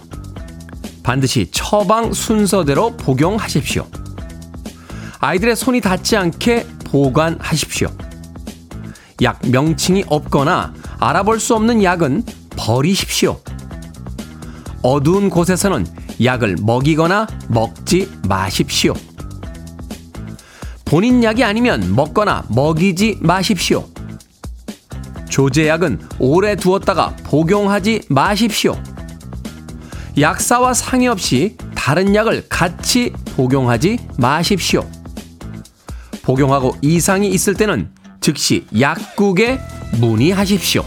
[1.04, 3.86] 반드시 처방 순서대로 복용하십시오.
[5.20, 7.90] 아이들의 손이 닿지 않게 보관하십시오.
[9.22, 12.24] 약 명칭이 없거나 알아볼 수 없는 약은
[12.56, 13.38] 버리십시오.
[14.84, 15.86] 어두운 곳에서는
[16.22, 18.92] 약을 먹이거나 먹지 마십시오.
[20.84, 23.88] 본인 약이 아니면 먹거나 먹이지 마십시오.
[25.30, 28.78] 조제약은 오래 두었다가 복용하지 마십시오.
[30.20, 34.86] 약사와 상의 없이 다른 약을 같이 복용하지 마십시오.
[36.22, 39.58] 복용하고 이상이 있을 때는 즉시 약국에
[39.98, 40.84] 문의하십시오.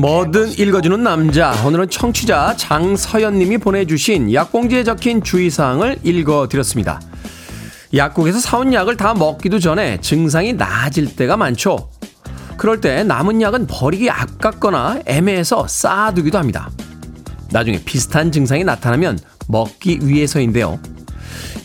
[0.00, 1.52] 뭐든 읽어주는 남자.
[1.66, 7.02] 오늘은 청취자 장서연님이 보내주신 약봉지에 적힌 주의사항을 읽어드렸습니다.
[7.92, 11.90] 약국에서 사온 약을 다 먹기도 전에 증상이 나아질 때가 많죠.
[12.56, 16.70] 그럴 때 남은 약은 버리기 아깝거나 애매해서 쌓아두기도 합니다.
[17.50, 20.80] 나중에 비슷한 증상이 나타나면 먹기 위해서인데요.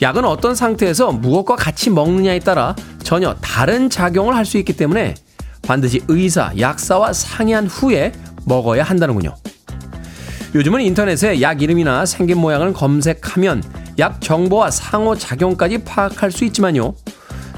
[0.01, 5.15] 약은 어떤 상태에서 무엇과 같이 먹느냐에 따라 전혀 다른 작용을 할 수 있기 때문에
[5.65, 8.11] 반드시 의사, 약사와 상의한 후에
[8.45, 9.35] 먹어야 한다는군요.
[10.53, 13.63] 요즘은 인터넷에 약 이름이나 생긴 모양을 검색하면
[13.99, 16.93] 약 정보와 상호작용까지 파악할 수 있지만요.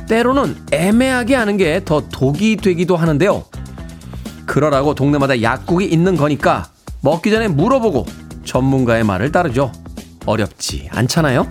[0.08, 3.44] 때로는 애매하게 하는 게 더 독이 되기도 하는데요.
[4.46, 6.70] 그러라고 동네마다 약국이 있는 거니까
[7.02, 8.06] 먹기 전에 물어보고
[8.46, 9.72] 전문가의 말을 따르죠.
[10.26, 11.48] 어렵지 않잖아요?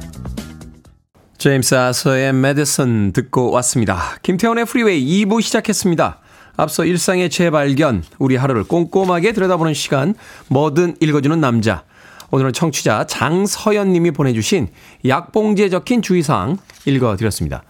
[1.39, 4.17] James Arthur의 Medicine 듣고 왔습니다.
[4.23, 6.21] 김태훈의 Freeway 2부 시작했습니다.
[6.57, 10.15] 앞서 일상의 재발견, 우리 하루를 꼼꼼하게 들여다보는 시간,
[10.49, 11.85] 뭐든 읽어주는 남자.
[12.31, 14.69] 오늘은 청취자 장서연 님이 보내주신
[15.07, 17.63] 약봉지에 적힌 주의사항 읽어드렸습니다.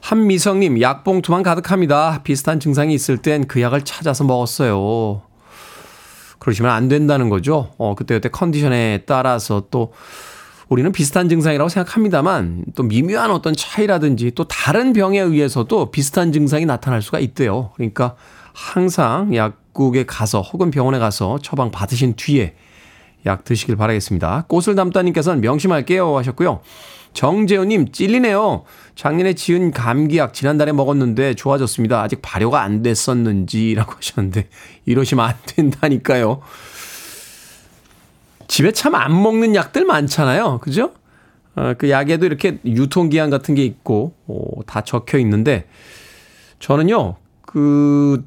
[0.00, 2.20] 한미성님, 약봉투만 가득합니다.
[2.22, 5.22] 비슷한 증상이 있을 땐 그 약을 찾아서 먹었어요.
[6.38, 7.72] 그러시면 안 된다는 거죠.
[7.78, 9.92] 어, 그때그때 컨디션에 따라서 또
[10.68, 17.00] 우리는 비슷한 증상이라고 생각합니다만 또 미묘한 어떤 차이라든지 또 다른 병에 의해서도 비슷한 증상이 나타날
[17.00, 17.70] 수가 있대요.
[17.74, 18.16] 그러니까
[18.52, 22.54] 항상 약국에 가서 혹은 병원에 가서 처방 받으신 뒤에
[23.24, 24.44] 약 드시길 바라겠습니다.
[24.48, 26.60] 꽃을 담다님께서는 명심할게요 하셨고요.
[27.14, 28.64] 정재호님 찔리네요.
[28.94, 32.02] 작년에 지은 감기약 지난달에 먹었는데 좋아졌습니다.
[32.02, 34.48] 아직 발효가 안 됐었는지라고 하셨는데
[34.84, 36.40] 이러시면 안 된다니까요.
[38.48, 40.58] 집에 참 안 먹는 약들 많잖아요.
[40.58, 40.92] 그죠?
[41.54, 45.66] 어, 그 약에도 이렇게 유통기한 같은 게 있고, 어, 다 적혀 있는데,
[46.58, 48.24] 저는요, 그,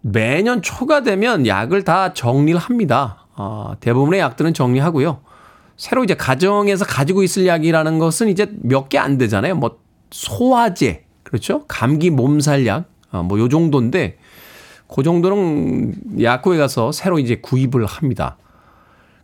[0.00, 3.26] 매년 초가 되면 약을 다 정리를 합니다.
[3.36, 5.20] 아, 대부분의 약들은 정리하고요.
[5.76, 9.54] 새로 이제 가정에서 가지고 있을 약이라는 것은 이제 몇 개 안 되잖아요.
[9.56, 9.78] 뭐,
[10.10, 11.64] 소화제, 그렇죠?
[11.68, 14.18] 감기 몸살약, 아, 뭐, 요 정도인데,
[14.94, 18.36] 그 정도는 약국에 가서 새로 이제 구입을 합니다.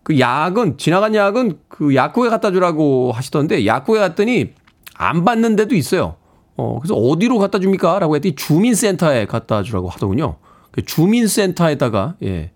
[0.09, 4.55] 그 약은 지나간 약은 그 약국에 갖다 주라고 하시던데 약국에 갔더니
[4.95, 6.17] 안 받는 데도 있어요.
[6.57, 10.37] 어 그래서 어디로 갖다 줍니까?라고 했더니 주민센터에 갖다 주라고 하더군요.
[10.71, 12.53] 그 주민센터에다가 예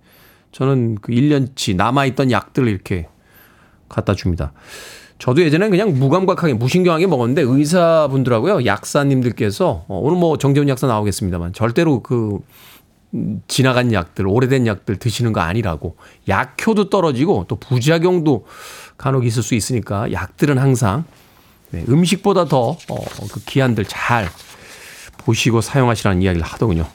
[0.51, 3.09] 저는 그 1년치 남아 있던 약들을 이렇게
[3.87, 4.55] 갖다 줍니다.
[5.19, 12.03] 저도 예전에 그냥 무감각하게 무신경하게 먹었는데 의사분들하고요 약사님들께서 어, 오늘 뭐 정재훈 약사 나오겠습니다만 절대로
[12.03, 12.39] 그
[13.47, 15.97] 지나간 약들, 오래된 약들 드시는 거 아니라고
[16.29, 18.47] 약효도 떨어지고 또 부작용도
[18.97, 21.05] 간혹 있을 수 있으니까 약들은 항상
[21.71, 24.29] 네, 음식보다 더 어, 그 기한들 잘
[25.19, 26.87] 보시고 사용하시라는 이야기를 하더군요.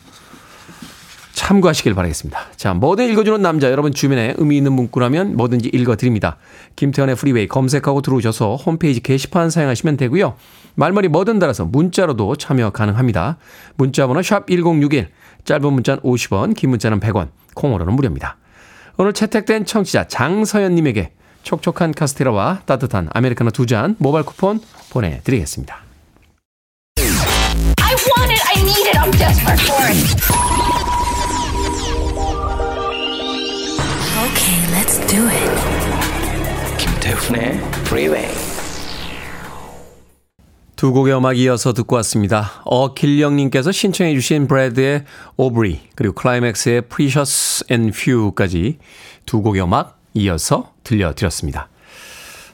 [1.34, 2.39] 참고하시길 바라겠습니다.
[2.56, 6.38] 자, 뭐든 읽어주는 남자, 여러분 주변에 의미 있는 문구라면 뭐든지 읽어드립니다.
[6.75, 10.36] 김태현의 프리웨이 검색하고 들어오셔서 홈페이지 게시판 사용하시면 되고요.
[10.73, 13.38] 말머리 뭐든 달아서 문자로도 참여 가능합니다.
[13.75, 15.10] 문자번호 샵 1061,
[15.48, 18.36] 짧은 문자는 50원, 긴 문자는 100원, 콩으로는 무료입니다.
[18.98, 25.78] 오늘 채택된 청취자 장서연님에게 촉촉한 카스테라와 따뜻한 아메리카노 두 잔 모바일 쿠폰 보내드리겠습니다.
[27.00, 28.42] I want it.
[28.46, 28.98] I need it.
[29.00, 29.98] I'm desperate for it.
[34.28, 36.78] Okay, let's do it.
[36.78, 37.54] 김태훈의
[37.88, 38.28] Freeway.
[40.78, 42.62] 두 곡의 음악 이어서 듣고 왔습니다.
[42.66, 48.78] 어킬령님께서 신청해 주신 브래드의 오브리 그리고 클라이맥스의 Precious and Few까지
[49.26, 51.70] 두 곡의 음악 이어서 들려드렸습니다.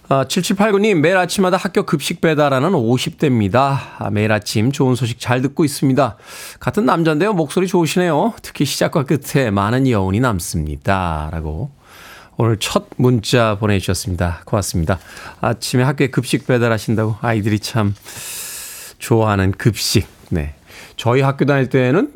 [0.08, 3.78] 아, 7789님 매일 아침마다 학교 급식 배달하는 50대입니다.
[3.98, 6.16] 아, 매일 아침 좋은 소식 잘 듣고 있습니다.
[6.62, 7.34] 같은 남자인데요.
[7.34, 8.36] 목소리 좋으시네요.
[8.42, 11.28] 특히 시작과 끝에 많은 여운이 남습니다.
[11.34, 11.72] 라고
[12.38, 14.42] 오늘 첫 문자 보내주셨습니다.
[14.46, 15.00] 고맙습니다.
[15.40, 17.94] 아침에 학교에 급식 배달하신다고 아이들이 참
[18.98, 20.08] 좋아하는 급식.
[20.30, 20.56] 네.
[20.96, 22.14] 저희 학교 다닐 때는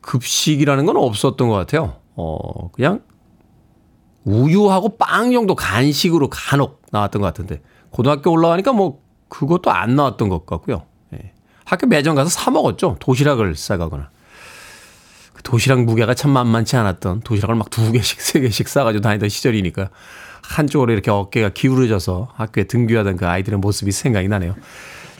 [0.00, 1.96] 급식이라는 건 없었던 것 같아요.
[2.16, 3.00] 어, 그냥
[4.24, 10.44] 우유하고 빵 정도 간식으로 간혹 나왔던 것 같은데 고등학교 올라가니까 뭐 그것도 안 나왔던 것
[10.44, 10.82] 같고요.
[11.14, 11.32] 예.
[11.64, 12.96] 학교 매점 가서 사 먹었죠.
[13.00, 14.10] 도시락을 싸가거나.
[15.38, 19.88] 그 도시락 무게가 참 만만치 않았던 도시락을 막 두 개씩 세 개씩 싸가지고 다니던 시절이니까
[20.42, 24.54] 한쪽으로 이렇게 어깨가 기울어져서 학교에 등교하던 그 아이들의 모습이 생각이 나네요.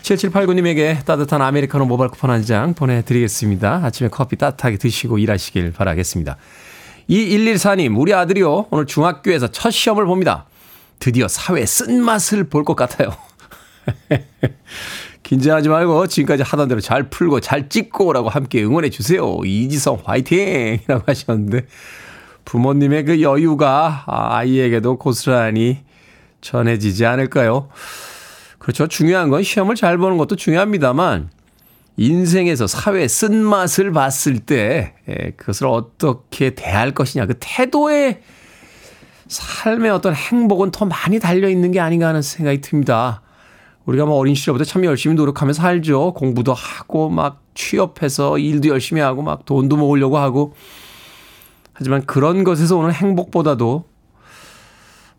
[0.02, 3.80] 7789님에게 따뜻한 아메리카노 모바일 쿠폰 한 장 보내드리겠습니다.
[3.84, 6.36] 아침에 커피 따뜻하게 드시고 일하시길 바라겠습니다.
[7.10, 8.66] 2114님, 우리 아들이요.
[8.70, 10.46] 오늘 중학교에서 첫 시험을 봅니다.
[10.98, 13.10] 드디어 사회 쓴맛을 볼 것 같아요.
[15.28, 19.38] 긴장하지 말고 지금까지 하던 대로 잘 풀고 잘 찍고 라고 함께 응원해 주세요.
[19.44, 20.78] 이지성 화이팅!
[20.84, 21.66] 이라고 하셨는데
[22.46, 25.80] 부모님의 그 여유가 아이에게도 고스란히
[26.40, 27.68] 전해지지 않을까요?
[28.58, 28.86] 그렇죠.
[28.86, 31.28] 중요한 건 시험을 잘 보는 것도 중요합니다만
[31.98, 38.22] 인생에서 사회 쓴맛을 봤을 때 예, 그것을 어떻게 대할 것이냐 그 태도에
[39.28, 43.20] 삶의 어떤 행복은 더 많이 달려 있는 게 아닌가 하는 생각이 듭니다.
[43.88, 46.12] 우리가 뭐 어린 시절부터 참 열심히 노력하면서 살죠.
[46.12, 50.54] 공부도 하고 막 취업해서 일도 열심히 하고 막 돈도 모으려고 하고
[51.72, 53.88] 하지만 그런 것에서 오는 행복보다도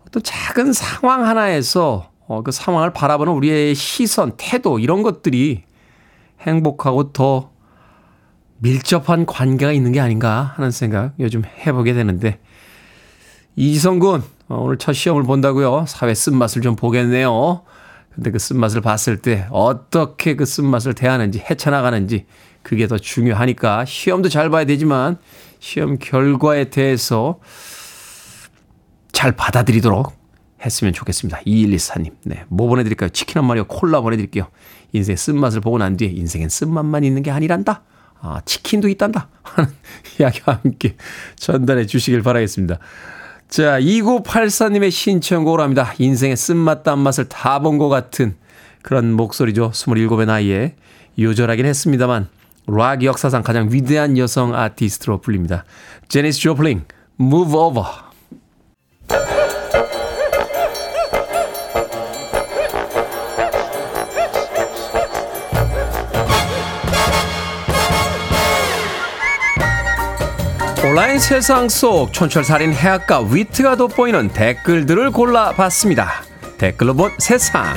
[0.08, 5.64] 어떤 작은 상황 하나에서 어, 그 상황을 바라보는 우리의 시선, 태도 이런 것들이
[6.42, 7.50] 행복하고 더
[8.60, 12.40] 밀접한 관계가 있는 게 아닌가 하는 생각 요즘 해보게 되는데
[13.56, 15.86] 이지성 군 어, 오늘 첫 시험을 본다고요.
[15.88, 17.64] 사회 쓴맛을 좀 보겠네요.
[18.20, 22.26] 근데 그 쓴맛을 봤을 때 어떻게 그 쓴맛을 대하는지 헤쳐나가는지
[22.64, 25.18] 그게 더 중요하니까 시험도 잘 봐야 되지만
[25.60, 27.40] 시험 결과에 대해서
[29.14, 30.20] 잘 받아들이도록
[30.66, 31.40] 했으면 좋겠습니다.
[31.48, 32.12] 2124님.
[32.26, 32.44] 네.
[32.50, 33.10] 뭐 보내드릴까요?
[33.12, 34.48] 치킨 한 마리와 콜라 보내드릴게요.
[34.92, 37.84] 인생의 쓴맛을 보고 난 뒤에 인생엔 쓴맛만 있는 게 아니란다.
[38.20, 39.30] 아, 치킨도 있단다.
[39.44, 39.72] 하는
[40.20, 40.98] 이야기와 함께
[41.38, 42.80] 전달해 주시길 바라겠습니다.
[43.50, 45.94] 자, 2984님의 신청곡으로 합니다.
[45.98, 48.36] 인생의 쓴맛 단맛을 다 본 것 같은
[48.84, 49.72] 그런 목소리죠.
[49.72, 50.76] 27의 나이에
[51.18, 52.30] 요절하긴 했습니다만
[52.68, 55.66] 락 역사상 가장 위대한 여성 아티스트로 불립니다.
[56.08, 56.86] 제니스 조플링,
[57.20, 57.86] Move Over.
[70.82, 76.24] 온라인 세상 속 촌철살인 해악과 위트가 돋보이는 댓글들을 골라봤습니다.
[76.58, 77.76] 댓글로 본 세상.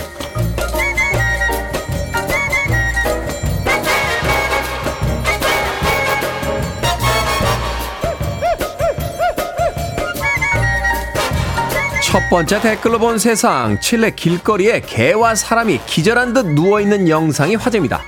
[12.04, 13.80] 첫 번째 댓글로 본 세상.
[13.80, 18.02] 칠레 길거리에 개와 사람이 기절한 듯 누워있는 영상이 화제입니다.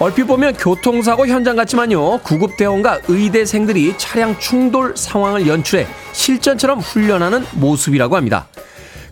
[0.00, 2.18] 얼핏 보면 교통사고 현장 같지만요.
[2.18, 8.48] 구급대원과 의대생들이 차량 충돌 상황을 연출해 실전처럼 훈련하는 모습이라고 합니다.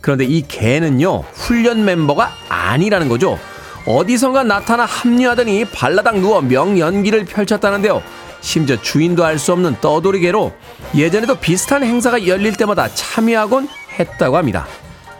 [0.01, 3.39] 그런데 이 개는요, 훈련 멤버가 아니라는 거죠.
[3.87, 8.03] 어디선가 나타나 합류하더니 발라당 누워 명연기를 펼쳤다는데요.
[8.41, 10.53] 심지어 주인도 알 수 없는 떠돌이 개로
[10.97, 13.69] 예전에도 비슷한 행사가 열릴 때마다 참여하곤
[13.99, 14.67] 했다고 합니다.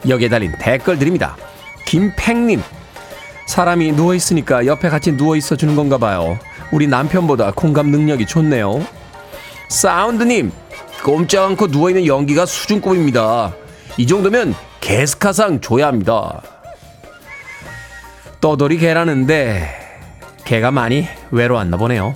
[0.09, 1.37] 여기에 달린 댓글들입니다.
[1.87, 2.61] 김팽님,
[3.47, 6.39] 사람이 누워있으니까 옆에 같이 누워있어 주는 건가 봐요.
[6.71, 8.85] 우리 남편보다 공감 능력이 좋네요.
[9.69, 10.53] 사운드님,
[11.05, 13.55] 꼼짝 않고 누워있는 연기가 수준급입니다.
[13.97, 16.43] 이 정도면 게스카상 줘야 합니다.
[18.41, 19.69] 떠돌이 개라는데,
[20.45, 22.15] 개가 많이 외로웠나 보네요.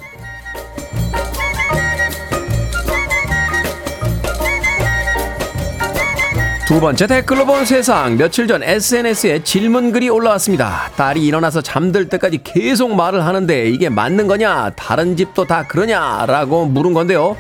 [6.66, 8.16] 두 번째 댓글로 본 세상.
[8.16, 10.90] 며칠 전 SNS에 질문글이 올라왔습니다.
[10.96, 14.70] 딸이 일어나서 잠들 때까지 계속 말을 하는데 이게 맞는 거냐?
[14.70, 16.26] 다른 집도 다 그러냐?
[16.26, 17.37] 라고 물은 건데요.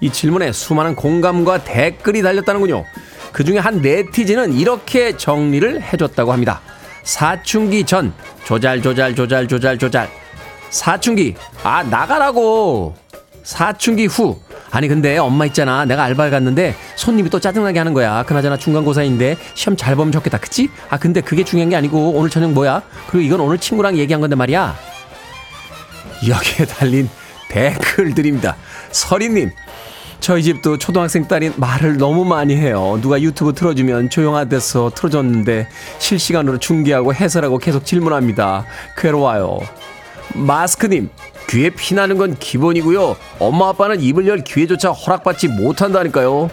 [0.00, 2.84] 이 질문에 수많은 공감과 댓글이 달렸다는군요.
[3.32, 6.60] 그 중에 한 네티즌은 이렇게 정리를 해줬다고 합니다.
[7.02, 8.12] 사춘기 전,
[8.44, 10.08] 조잘, 조잘, 조잘, 조잘, 조잘.
[10.70, 12.94] 사춘기, 아, 나가라고.
[13.42, 14.38] 사춘기 후,
[14.70, 19.76] 아니 근데 엄마 있잖아 내가 알바를 갔는데 손님이 또 짜증나게 하는 거야 그나저나 중간고사인데 시험
[19.76, 20.68] 잘 보면 좋겠다 그치?
[20.90, 22.82] 아 근데 그게 중요한 게 아니고 오늘 저녁 뭐야?
[23.08, 24.76] 그리고 이건 오늘 친구랑 얘기한 건데 말이야
[26.26, 27.08] 여기에 달린
[27.48, 28.56] 댓글들입니다
[28.90, 29.50] 서리님
[30.20, 32.98] 저희 집도 초등학생 딸이 말을 너무 많이 해요.
[33.00, 38.66] 누가 유튜브 틀어주면 조용하대서 틀어줬는데 실시간으로 중계하고 해설하고 계속 질문합니다.
[38.96, 39.60] 괴로워요.
[40.34, 41.10] 마스크님,
[41.48, 43.16] 귀에 피나는 건 기본이고요.
[43.38, 46.50] 엄마 아빠는 입을 열 기회조차 허락받지 못한다니까요.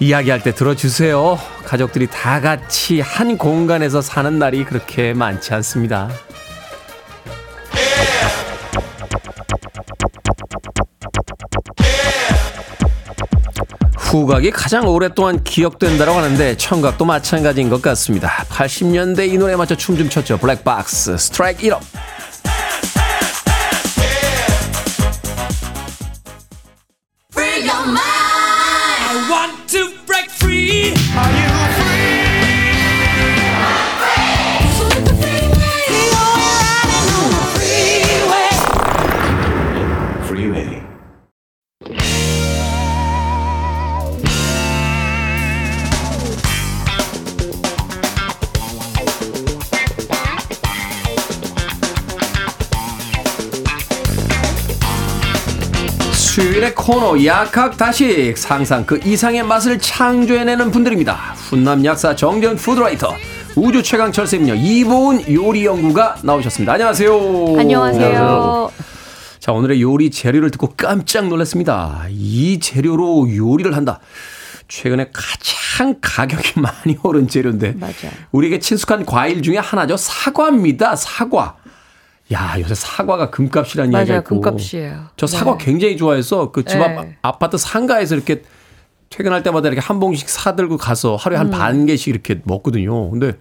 [0.00, 1.38] 이야기할 때 들어주세요.
[1.64, 6.08] 가족들이 다 같이 한 공간에서 사는 날이 그렇게 많지 않습니다.
[14.10, 18.44] 후각이 가장 오랫동안 기억된다고 하는데 청각도 마찬가지인 것 같습니다.
[18.48, 20.36] 80년대 이 노래에 맞춰 춤 좀 췄죠.
[20.38, 21.80] 블랙박스 스트라이크 1업.
[57.24, 61.14] 약학다식 상상 그 이상의 맛을 창조해내는 분들입니다.
[61.36, 63.14] 훈남 약사 정전 푸드라이터
[63.56, 66.72] 우주 최강 철새미녀 이보은 요리 연구가 나오셨습니다.
[66.72, 67.56] 안녕하세요.
[67.58, 68.70] 안녕하세요.
[69.38, 72.06] 자 오늘의 요리 재료를 듣고 깜짝 놀랐습니다.
[72.10, 74.00] 이 재료로 요리를 한다.
[74.68, 78.08] 최근에 가장 가격이 많이 오른 재료인데 맞아.
[78.32, 79.96] 우리에게 친숙한 과일 중에 하나죠.
[79.96, 80.96] 사과입니다.
[80.96, 81.56] 사과.
[82.32, 84.04] 야, 요새 사과가 금값이라는 맞아요.
[84.06, 84.40] 이야기가 있고.
[84.40, 85.06] 금값이에요.
[85.16, 85.64] 저 사과 네.
[85.64, 87.16] 굉장히 좋아해서 그 집앞 네.
[87.22, 88.42] 아파트 상가에서 이렇게
[89.08, 91.52] 퇴근할 때마다 이렇게 한 봉씩 사들고 가서 하루에 음.
[91.52, 93.10] 한반 개씩 이렇게 먹거든요.
[93.10, 93.32] 근데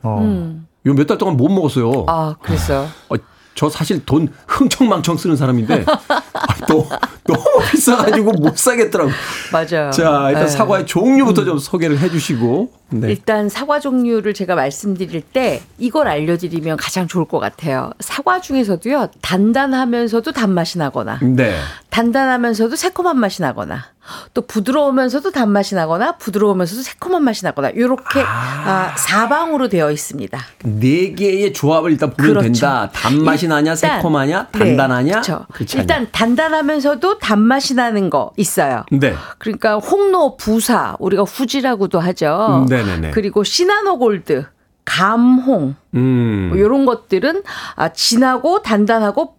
[0.85, 2.05] 요몇 달 동안 못 먹었어요.
[2.07, 2.87] 아, 그랬어요.
[3.09, 3.15] 어,
[3.53, 5.85] 저 사실 돈 흥청망청 쓰는 사람인데
[6.33, 6.87] 아, 또
[7.33, 9.11] 너무 비싸가지고 못 사겠더라고.
[9.51, 9.91] 맞아요.
[9.91, 10.47] 자, 일단 네.
[10.47, 13.09] 사과의 종류부터 좀 소개를 해주시고 네.
[13.11, 17.91] 일단 사과 종류를 제가 말씀드릴 때 이걸 알려드리면 가장 좋을 것 같아요.
[17.99, 21.55] 사과 중에서도요, 단단하면서도 단맛이 나거나, 네.
[21.91, 23.85] 단단하면서도 새콤한 맛이 나거나,
[24.33, 30.39] 또 부드러우면서도 단맛이 나거나, 부드러우면서도 새콤한 맛이 나거나, 이렇게 아, 사방으로 되어 있습니다.
[30.63, 32.43] 네 개의 조합을 일단 보면 그렇죠.
[32.51, 32.89] 된다.
[32.91, 35.11] 단맛이 나냐, 일단, 새콤하냐, 네, 단단하냐.
[35.11, 35.45] 그렇죠.
[35.53, 35.81] 그렇지 않냐.
[35.83, 38.83] 일단 단단하면서도 단맛이 나는 거 있어요.
[38.91, 39.13] 네.
[39.37, 42.63] 그러니까 홍로, 부사, 우리가 후지라고도 하죠.
[42.63, 43.11] 음, 네네네.
[43.11, 44.45] 그리고 시나노 골드,
[44.85, 46.47] 감홍, 음.
[46.49, 47.43] 뭐 이런 것들은
[47.75, 49.35] 아, 진하고 단단하고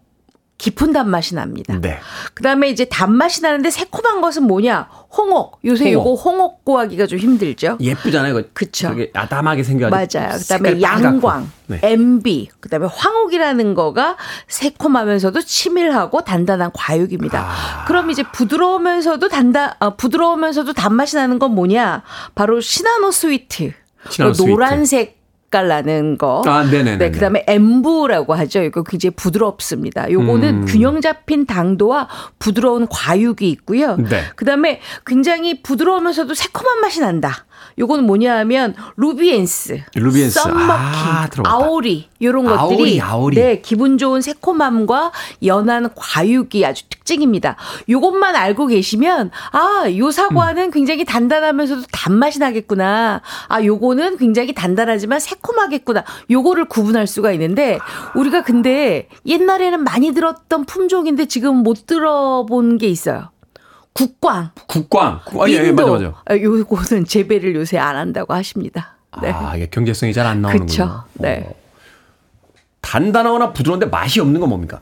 [0.60, 1.78] 깊은 단맛이 납니다.
[1.80, 1.98] 네.
[2.34, 4.90] 그다음에 이제 단맛이 나는데 새콤한 것은 뭐냐?
[5.16, 5.58] 홍옥.
[5.64, 6.06] 요새 홍옥.
[6.06, 7.78] 요거 홍옥 구하기가 좀 힘들죠.
[7.80, 8.38] 예쁘잖아요.
[8.38, 8.90] 이거 그쵸.
[8.90, 10.20] 되게 아담하게 생겨가지고.
[10.20, 10.38] 맞아요.
[10.38, 10.82] 그다음에.
[10.82, 11.80] 양광, 네.
[11.82, 17.40] MB, 그다음에 황옥이라는 거가 새콤하면서도 치밀하고 단단한 과육입니다.
[17.40, 17.84] 아.
[17.86, 22.02] 그럼 이제 부드러우면서도 단단, 아, 부드러우면서도 단맛이 나는 건 뭐냐?
[22.34, 23.72] 바로 시나노 스위트.
[24.10, 25.19] 시나노 그 Sweet.
[25.50, 26.42] 노란색 깔 나는 거.
[26.46, 26.98] 아, 네네네.
[26.98, 28.62] 네, 그다음에 엔부라고 하죠.
[28.62, 30.10] 이거 굉장히 부드럽습니다.
[30.10, 30.64] 요거는 음.
[30.66, 33.96] 균형 잡힌 당도와 부드러운 과육이 있고요.
[33.96, 34.22] 네.
[34.36, 37.44] 그다음에 굉장히 부드러우면서도 새콤한 맛이 난다.
[37.78, 40.40] 요거는 뭐냐 하면 루비에스, 루비에스.
[40.40, 41.28] Summer King, 아.
[41.44, 43.36] 아오리 요런 것들이 아오리, 아오리.
[43.36, 45.12] 네, 기분 좋은 새콤함과
[45.44, 47.56] 연한 과육이 아주 특징입니다.
[47.88, 50.70] 요것만 알고 계시면 아, 요 사과는 음.
[50.70, 53.22] 굉장히 단단하면서도 단맛이 나겠구나.
[53.48, 56.04] 아, 요거는 굉장히 단단하지만 새콤하겠구나.
[56.30, 57.78] 요거를 구분할 수가 있는데
[58.14, 63.30] 우리가 근데 옛날에는 많이 들었던 품종인데 지금 못 들어본 게 있어요.
[63.92, 64.50] 국광.
[64.68, 65.20] 국광.
[65.26, 65.72] 아, 예, 예.
[65.72, 66.12] 맞아, 맞아.
[66.24, 68.96] 아, 요거는 재배를 요새 안 한다고 하십니다.
[69.20, 69.30] 네.
[69.32, 70.66] 아, 이게 경제성이 잘 안 나오는군요.
[70.68, 71.04] 그쵸.
[71.14, 71.44] 네.
[71.48, 71.54] 어.
[72.80, 74.80] 단단하거나 부드러운데 맛이 없는 건 뭡니까?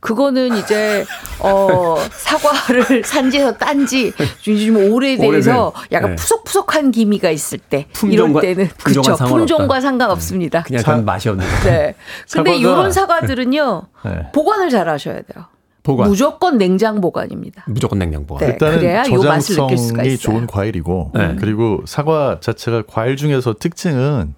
[0.00, 1.04] 그거는 이제
[1.40, 6.16] 어 사과를 산지에서 딴지 좀 오래돼서 약간 네.
[6.16, 9.24] 푸석푸석한 기미가 있을 때 품종과- 이럴 때는 품종과 그렇죠.
[9.34, 10.62] 품종과 상관없습니다.
[10.62, 11.68] 그냥 그건 맛이 없는 거.
[11.68, 11.94] 네.
[12.32, 14.26] 근데 이런 사과들은요 네.
[14.32, 15.46] 보관을 잘 하셔야 돼요.
[15.82, 16.08] 보관.
[16.08, 17.64] 무조건 냉장 보관입니다.
[17.66, 18.46] 무조건 냉장 보관.
[18.46, 18.52] 네.
[18.52, 20.16] 일단은 그래야 요 맛을 느낄 수가 저장성이.
[20.16, 21.36] 좋은 과일이고 네.
[21.38, 24.34] 그리고 사과 자체가 과일 중에서 특징은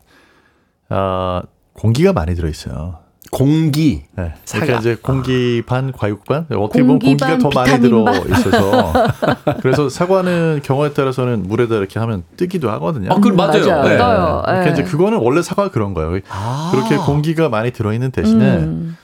[0.88, 1.42] 아
[1.74, 2.98] 공기가 많이 들어 있어요.
[3.30, 4.04] 공기.
[4.16, 4.32] 네.
[4.44, 4.64] 사과.
[4.66, 8.14] 그러니까 이제 공기 반 과육 반 어떻게 보면 공기 공기가 반, 더 많이 들어 반.
[8.30, 8.92] 있어서
[9.60, 13.10] 그래서 사과는 경우에 따라서는 물에다 이렇게 하면 뜨기도 하거든요.
[13.12, 13.66] 아, 그 맞아요.
[13.66, 13.82] 맞아요.
[13.88, 13.96] 네.
[13.98, 14.42] 떠요.
[14.44, 14.72] 그러니까 예.
[14.72, 16.20] 이제 그거는 원래 사과가 그런 거예요.
[16.30, 16.70] 아.
[16.72, 18.96] 그렇게 공기가 많이 들어 있는 대신에 음.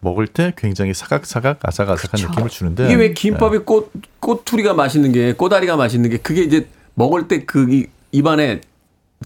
[0.00, 3.14] 먹을 때 굉장히 사각사각 아삭아삭한 느낌을 주는데 이게 왜 네.
[3.14, 8.60] 김밥에 꽃 꼬투리가 맛있는 게 꼬다리가 맛있는 게 그게 이제 먹을 때 그 입안에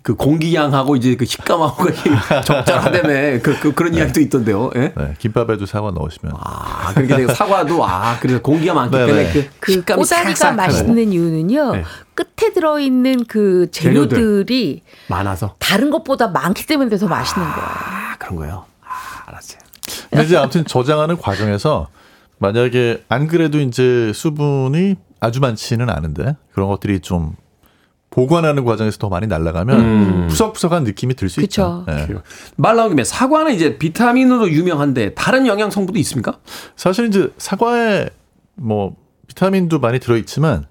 [0.02, 1.84] 그 공기양하고 이제 그 식감하고
[2.44, 4.70] 적절하다며 그, 그 그런 이야기도 있던데요.
[4.74, 4.92] 예?
[4.96, 9.32] 네, 김밥에도 사과 넣으시면 아, 그러니까 내가 사과도 아, 그래서 공기가 많기 네, 때문에 네.
[9.32, 11.72] 그, 그 식감이 꼬다리가 사각사각하고 맛있는 이유는요.
[11.72, 11.84] 네.
[12.14, 14.16] 끝에 들어 있는 그 재료들.
[14.16, 17.66] 재료들이 많아서 다른 것보다 많기 때문에 더 맛있는 거예요.
[17.68, 18.64] 아, 그런 거요.
[20.12, 21.88] 근데 이제 아무튼 저장하는 과정에서
[22.38, 27.34] 만약에 안 그래도 이제 수분이 아주 많지는 않은데 그런 것들이 좀
[28.10, 30.26] 보관하는 과정에서 더 많이 날아가면 음.
[30.28, 31.86] 푸석푸석한 느낌이 들 수 있죠.
[31.88, 32.06] 예.
[32.56, 36.38] 말 나온 김에 사과는 이제 비타민으로 유명한데 다른 영양 성분도 있습니까?
[36.76, 38.10] 사실 이제 사과에
[38.54, 38.96] 뭐
[39.28, 40.66] 비타민도 많이 들어 있지만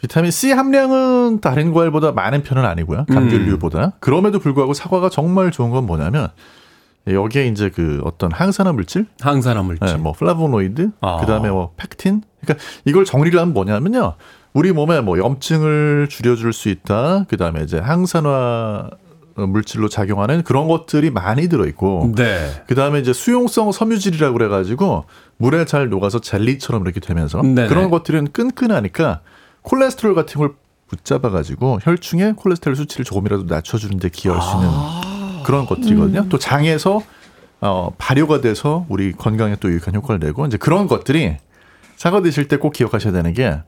[0.00, 3.06] 비타민 C 함량은 다른 과일보다 많은 편은 아니고요.
[3.08, 3.14] 음.
[3.14, 3.92] 감귤류보다.
[4.00, 6.30] 그럼에도 불구하고 사과가 정말 좋은 건 뭐냐면
[7.06, 9.86] 여기에 이제 그 어떤 항산화 물질, 항산화 물질.
[9.86, 11.18] 네, 뭐 플라보노이드, 아.
[11.20, 12.22] 그다음에 뭐 펙틴.
[12.40, 14.14] 그러니까 이걸 정리를 하면 뭐냐면요.
[14.52, 17.24] 우리 몸에 뭐 염증을 줄여줄 수 있다.
[17.28, 18.90] 그다음에 이제 항산화
[19.34, 22.50] 물질로 작용하는 그런 것들이 많이 들어 있고 네.
[22.66, 25.06] 그 다음에 이제 수용성 섬유질이라고 그래 가지고
[25.38, 27.68] 물에 잘 녹아서 젤리처럼 이렇게 되면서 네네.
[27.68, 29.20] 그런 것들은 끈끈하니까
[29.62, 30.54] 콜레스테롤 같은 걸
[30.88, 35.11] 붙잡아 가지고 혈중의 콜레스테롤 수치를 조금이라도 낮춰 주는 데 기여할 수 있는 아.
[35.42, 36.20] 그런 것들이거든요.
[36.20, 36.28] 음.
[36.28, 37.02] 또 장에서
[37.60, 41.36] 어 발효가 돼서 우리 건강에 또 유익한 효과를 내고 이제 그런 것들이
[41.96, 43.60] 사과 드실 때 꼭 기억하셔야 되는 게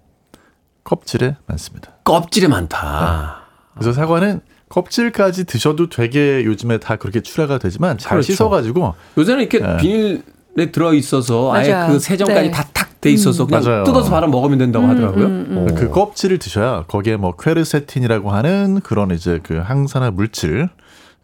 [0.83, 1.93] 껍질에 많습니다.
[2.05, 3.43] 껍질이 많다.
[3.75, 8.33] 그래서 사과는 껍질까지 드셔도 되게 요즘에 다 그렇게 출하가 되지만 잘 그렇죠.
[8.33, 9.77] 씻어가지고 요새는 이렇게 네.
[9.77, 11.93] 비닐에 들어 있어서 아예 맞아요.
[11.93, 12.51] 그 세정까지 네.
[12.51, 13.85] 다탁 돼 있어서 그냥 맞아요.
[13.85, 15.27] 뜯어서 바로 먹으면 된다고 하더라고요.
[15.27, 15.67] 어.
[15.77, 20.69] 그 껍질을 드셔야 거기에 뭐 퀘르세틴이라고 하는 그런 이제 그 항산화 물질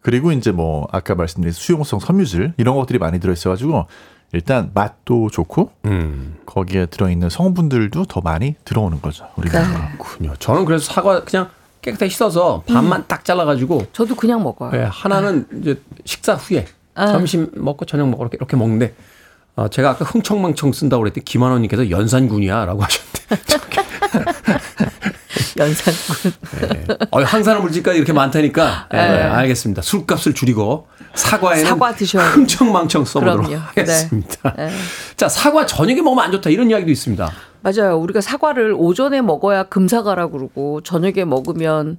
[0.01, 3.87] 그리고 이제 뭐 아까 말씀드린 수용성 섬유질 이런 것들이 많이 들어있어가지고
[4.33, 6.37] 일단 맛도 좋고 음.
[6.47, 9.29] 거기에 들어있는 성분들도 더 많이 들어오는 거죠.
[9.37, 10.35] 우리가 그렇군요.
[10.39, 11.51] 저는 그래서 사과 그냥
[11.83, 14.71] 깨끗하게 씻어서 반만 딱 잘라가지고 저도 그냥 먹어요.
[14.75, 18.95] 예, 하나는 이제 식사 후에 점심 먹고 저녁 먹고 이렇게, 이렇게 먹는데
[19.57, 23.10] 어, 제가 아까 흥청망청 쓴다고 그랬더니 김한원님께서 연산군이야라고 하셨는데
[25.61, 26.33] 연산군.
[26.63, 26.87] 네.
[27.11, 28.89] 어, 항산화 물질까지 이렇게 많다니까.
[28.91, 29.23] 네, 네.
[29.23, 29.83] 알겠습니다.
[29.83, 32.25] 술값을 줄이고 사과에는 사과 드셔야.
[32.25, 33.63] 흥청망청 써보도록 그럼요.
[33.67, 34.55] 하겠습니다.
[34.57, 34.71] 네.
[35.17, 37.31] 자, 사과 저녁에 먹으면 안 좋다 이런 이야기도 있습니다.
[37.63, 37.99] 맞아요.
[37.99, 41.99] 우리가 사과를 오전에 먹어야 금사과라고 그러고 저녁에 먹으면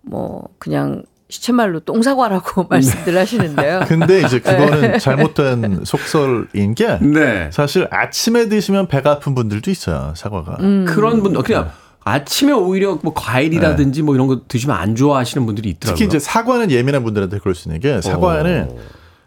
[0.00, 3.84] 뭐 그냥 시체말로 똥사과라고 말씀들 하시는데요.
[3.88, 7.50] 근데 이제 그거는 잘못된 속설인 게 네.
[7.52, 10.12] 사실 아침에 드시면 배가 아픈 분들도 있어요.
[10.14, 10.58] 사과가.
[10.60, 10.84] 음.
[10.86, 11.70] 그런 분, 그냥
[12.04, 15.94] 아침에 오히려 뭐 과일이라든지 뭐 이런 거 드시면 안 좋아하시는 분들이 있더라고요.
[15.96, 18.76] 특히 이제 사과는 예민한 분들한테 그럴 수 있는 게 사과에는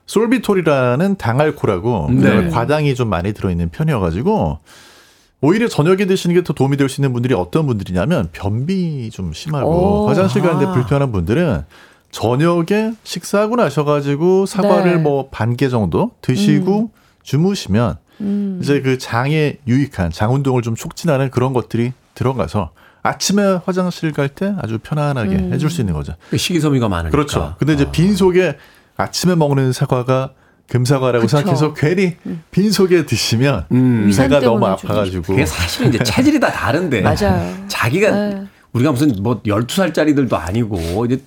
[0.08, 2.50] 솔비톨이라는 당알코라고 네.
[2.50, 4.60] 과당이 좀 많이 들어있는 편이어가지고
[5.42, 10.04] 오히려 저녁에 드시는 게 더 도움이 될 수 있는 분들이 어떤 분들이냐면 변비 좀 심하고
[10.04, 10.08] 오.
[10.08, 10.72] 화장실 가는데 아.
[10.74, 11.64] 불편한 분들은
[12.12, 15.02] 저녁에 식사하고 나셔가지고 사과를 네.
[15.02, 16.92] 뭐반 개 정도 드시고
[17.24, 18.60] 주무시면 음.
[18.62, 22.72] 이제 그 장에 유익한 장 운동을 좀 촉진하는 그런 것들이 들어가서
[23.04, 25.54] 아침에 화장실 갈 때 아주 편안하게 음.
[25.54, 26.14] 해줄 수 있는 거죠.
[26.36, 27.12] 식이섬유가 많으니까.
[27.16, 27.56] 그렇죠.
[27.60, 28.58] 근데 이제 빈 속에
[28.98, 30.32] 아침에 먹는 사과가
[30.68, 31.38] 금사과라고 그쵸.
[31.38, 32.16] 생각해서 괜히
[32.50, 34.08] 빈 속에 드시면 음.
[34.08, 37.02] 위산 배가 너무 아파가지고 그게 사실은 이제 체질이 다 다른데.
[37.02, 37.56] 맞아요.
[37.68, 38.48] 자기가 네.
[38.74, 41.22] 우리가 무슨 뭐 12살짜리들도 아니고 이제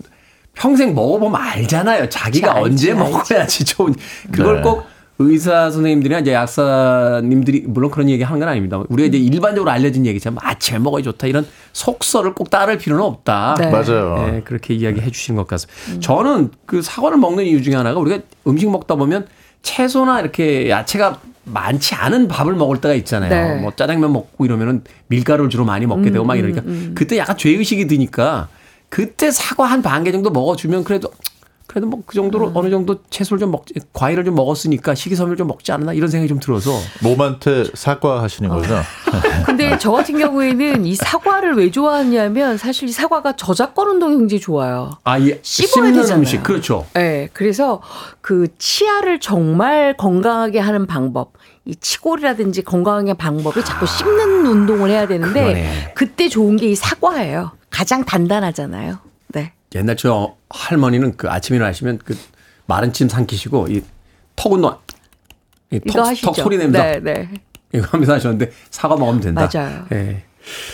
[0.54, 2.08] 평생 먹어보면 알잖아요.
[2.08, 3.00] 자기가 알지, 언제 알지.
[3.00, 3.94] 먹어야지 좋은.
[4.32, 4.62] 그걸 네.
[4.62, 4.84] 꼭
[5.20, 8.80] 의사 선생님들이나 이제 약사님들이 물론 그런 얘기 하는 건 아닙니다.
[8.88, 13.56] 우리가 이제 일반적으로 알려진 얘기처럼 아침에 먹어야 좋다 이런 속설을 꼭 따를 필요는 없다.
[13.58, 13.70] 네.
[13.70, 14.30] 맞아요.
[14.30, 16.00] 네, 그렇게 이야기해 주시는 것 같습니다.
[16.00, 19.26] 저는 그 사과를 먹는 이유 중에 하나가 우리가 음식 먹다 보면
[19.62, 23.30] 채소나 이렇게 야채가 많지 않은 밥을 먹을 때가 있잖아요.
[23.30, 23.60] 네.
[23.60, 26.62] 뭐 짜장면 먹고 이러면은 밀가루를 주로 많이 먹게 되고 막 이러니까
[26.94, 28.48] 그때 약간 죄의식이 드니까
[28.88, 31.10] 그때 사과 한 반 개 정도 먹어주면 그래도
[31.68, 35.70] 그래도 뭐 그 정도로 어느 정도 채소를 좀 먹지 과일을 좀 먹었으니까 식이섬유를 좀 먹지
[35.70, 36.70] 않나 이런 생각이 좀 들어서
[37.02, 38.74] 몸한테 사과 하시는 거죠.
[39.44, 44.92] 근데 저 같은 경우에는 이 사과를 왜 좋아하냐면 사실 이 사과가 저작권 운동이 굉장히 좋아요.
[45.04, 46.18] 아 예 씹어야 되잖아요.
[46.20, 46.86] 음식 그렇죠.
[46.94, 47.82] 네, 그래서
[48.22, 51.32] 그 치아를 정말 건강하게 하는 방법,
[51.66, 55.92] 이 치골이라든지 건강하게 하는 방법이 자꾸 씹는 운동을 해야 되는데 그러네.
[55.94, 57.50] 그때 좋은 게 이 사과예요.
[57.68, 58.98] 가장 단단하잖아요.
[59.28, 59.52] 네.
[59.74, 62.16] 옛날 저 할머니는 그 아침에 일어나시면 그
[62.66, 64.76] 마른 침 삼키시고 이턱 운동
[65.70, 66.14] 이 턱.
[66.22, 67.28] 턱 소리 내면서 네, 네.
[67.74, 69.48] 이거 하면서 하셨는데 사과 먹으면 된다.
[69.52, 69.86] 맞아요.
[69.92, 70.24] 예.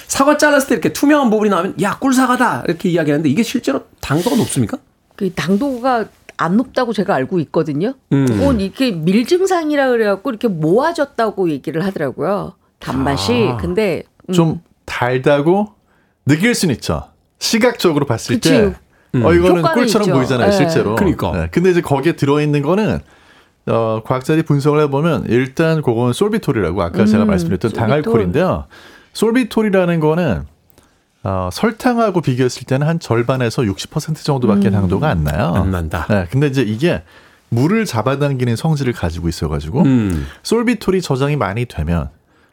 [0.07, 4.79] 사과 잘랐을 때 이렇게 투명한 부분이 나오면 야 꿀사과다 이렇게 이야기하는데 이게 실제로 당도가 높습니까?
[5.17, 7.95] 그 당도가 안 높다고 제가 알고 있거든요.
[8.13, 8.27] 음.
[8.27, 12.55] 그건 이렇게 밀증상이라 그래갖고 이렇게 모아졌다고 얘기를 하더라고요.
[12.79, 13.49] 단맛이.
[13.51, 13.57] 아.
[13.57, 15.73] 근데 음, 좀 달다고
[16.27, 17.09] 느낄 수는 있죠.
[17.39, 18.51] 시각적으로 봤을 그치.
[18.51, 18.75] 때,
[19.23, 20.15] 어 이거는 꿀처럼 있죠.
[20.15, 20.57] 보이잖아요, 네.
[20.57, 20.95] 실제로.
[20.97, 21.33] 그러니까.
[21.33, 23.01] 네, 근데 이제 거기에 들어 있는 거는
[23.67, 27.89] 어, 과학자들이 분석을 해 보면 일단 그건 솔비톨이라고 아까 제가 음, 말씀드렸던 솔비톨.
[28.03, 28.65] 당알콜인데요.
[29.15, 30.43] 솔비톨이라는 거는
[31.23, 35.55] 어, 설탕하고 비교했을 때는 한 절반에서 60% 정도밖에 당도가 안 나요.
[35.55, 36.07] 안 난다.
[36.11, 37.03] 네, 근데 이제 이게
[37.49, 40.27] 물을 잡아당기는 성질을 가지고 있어가지고 음.
[40.43, 42.11] 솔비톨이 저장이 많이 되면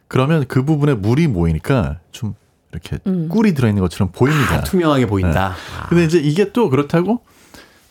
[0.07, 2.35] 그러면 그 부분에 물이 모이니까 좀
[2.71, 3.27] 이렇게 음.
[3.29, 4.55] 꿀이 들어있는 것처럼 보입니다.
[4.55, 5.55] 아, 투명하게 보인다.
[5.79, 5.87] 아.
[5.87, 7.21] 근데 이제 이게 또 그렇다고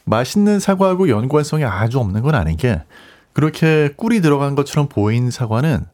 [0.04, 2.82] 맛있는 사과하고 연관성이 아주 없는 건 아닌 게
[3.32, 5.84] 그렇게 꿀이 들어간 것처럼 보인 사과는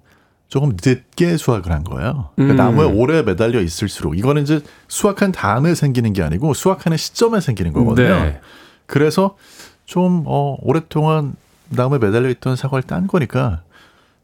[0.49, 2.30] 조금 늦게 수확을 한 거예요.
[2.37, 2.57] 그러니까 음.
[2.57, 8.09] 나무에 오래 매달려 있을수록 이거는 이제 수확한 다음에 생기는 게 아니고 수확하는 시점에 생기는 거거든요.
[8.09, 8.41] 네.
[8.87, 9.37] 그래서
[9.84, 11.34] 좀 어, 오랫동안
[11.68, 13.62] 나무에 매달려 있던 사과를 딴 거니까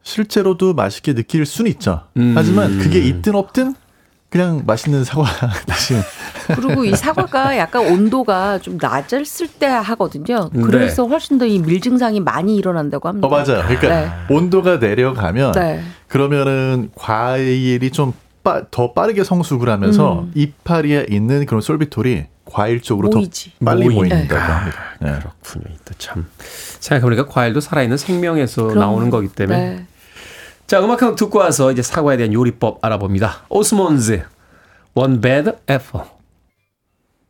[0.04, 2.02] 실제로도 맛있게 느낄 수는 있죠.
[2.16, 2.34] 음.
[2.36, 3.74] 하지만 그게 있든 없든
[4.32, 5.24] 그냥 맛있는 사과
[5.66, 6.02] 드시면
[6.56, 10.48] 그리고 이 사과가 약간 온도가 좀 낮았을 때 하거든요.
[10.50, 13.26] 그래서 훨씬 더 이 밀증상이 많이 일어난다고 합니다.
[13.28, 13.62] 어 맞아요.
[13.66, 14.10] 그러니까 네.
[14.34, 15.82] 온도가 내려가면 네.
[16.08, 18.14] 그러면은 과일이 좀
[18.72, 20.32] 더 빠르게 성숙을 하면서 음.
[20.34, 23.52] 이파리에 있는 그런 솔비톨이 과일 쪽으로 모이지.
[23.60, 24.14] 더 빨리 모이네.
[24.16, 24.78] 모인다고 합니다.
[25.00, 25.10] 네.
[25.12, 25.76] 그렇군요.
[25.84, 26.26] 또 참
[26.80, 28.80] 생각해보니까 과일도 살아있는 생명에서 그럼.
[28.80, 29.86] 나오는 거기 때문에 네.
[30.72, 33.44] 자, 음악 한곡 듣고 와서 이제 사과에 대한 요리법 알아봅니다.
[33.50, 34.22] 오스몬즈,
[34.94, 36.06] One Bad Apple.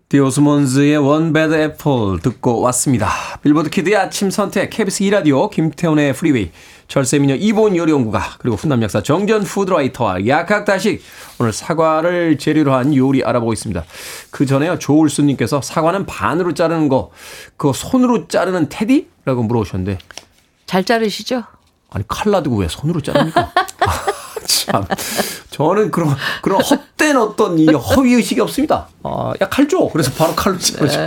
[0.09, 3.11] 디 오스몬즈의 One Bad Apple 듣고 왔습니다.
[3.43, 6.53] Billboard Kid의 아침 선택, KBS 2라디오, 김태훈의 Freeway,
[6.87, 11.03] 절세미녀 이보은 요리연구가, 그리고 훈남 약사 정재훈 푸드라이터와 약학다식,
[11.41, 13.85] 오늘 사과를 재료로 한 요리 알아보고 있습니다.
[14.31, 17.11] 그 전에요, 조울수님께서 사과는 반으로 자르는 거,
[17.57, 19.09] 그거 손으로 자르는 테디?
[19.25, 19.99] 라고 물어보셨는데,
[20.67, 21.43] 잘 자르시죠?
[21.93, 23.51] 아니 칼 놔두고 왜 손으로 자릅니까?
[23.87, 23.93] 아,
[24.47, 24.85] 참
[25.51, 28.89] 저는 그런 그런 헛된 어떤 이 허위 의식이 없습니다.
[29.03, 29.89] 아, 야 칼 줘.
[29.93, 30.99] 그래서 바로 칼로 자르죠.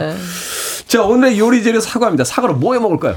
[0.88, 2.24] 자 오늘의 요리 재료 사과입니다.
[2.24, 3.16] 사과로 뭐 해 먹을까요?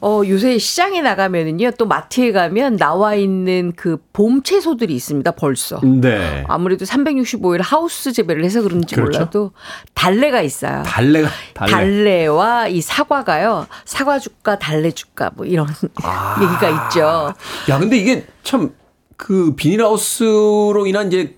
[0.00, 5.80] 어, 요새 시장에 나가면은요, 또 마트에 가면 나와 있는 그 봄 채소들이 있습니다, 벌써.
[5.82, 6.44] 네.
[6.48, 9.18] 아무래도 365일 하우스 재배를 해서 그런지 그렇죠.
[9.18, 9.50] 몰라도
[9.94, 10.82] 달래가 있어요.
[10.84, 12.26] 달래가 달래.
[12.26, 13.66] 와이 사과가요.
[13.84, 15.66] 사과죽과 달래죽과 뭐 이런
[16.02, 16.36] 아.
[16.42, 17.34] 얘기가 있죠.
[17.68, 18.72] 야, 근데 이게 참
[19.18, 21.36] 그 비닐하우스로 인한 이제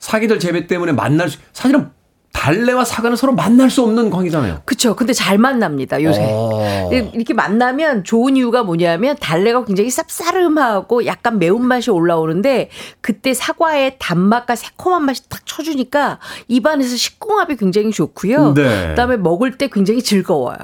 [0.00, 1.90] 사기들 재배 때문에 만날 수 사실은
[2.32, 4.62] 달래와 사과는 서로 만날 수 없는 관계잖아요.
[4.64, 4.96] 그쵸.
[4.96, 6.22] 근데 잘 만납니다, 요새.
[6.24, 6.90] 어.
[6.90, 12.70] 이렇게 만나면 좋은 이유가 뭐냐면 달래가 굉장히 쌉싸름하고 약간 매운 맛이 올라오는데
[13.00, 16.18] 그때 사과의 단맛과 새콤한 맛이 딱 쳐주니까
[16.48, 18.54] 입안에서 식궁합이 굉장히 좋고요.
[18.54, 18.88] 네.
[18.88, 20.56] 그다음에 먹을 때 굉장히 즐거워요.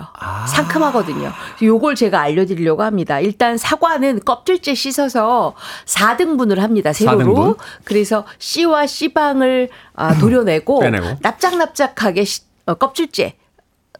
[0.49, 1.31] 상큼하거든요.
[1.63, 3.21] 요걸 제가 알려드리려고 합니다.
[3.21, 5.55] 일단 사과는 껍질째 씻어서
[5.87, 6.93] 4등분을 합니다.
[6.93, 7.35] 세로로.
[7.35, 7.57] 4등분?
[7.85, 11.19] 그래서 씨와 씨방을 아, 도려내고 빼내고.
[11.21, 13.37] 납작 납작하게 시- 어, 껍질째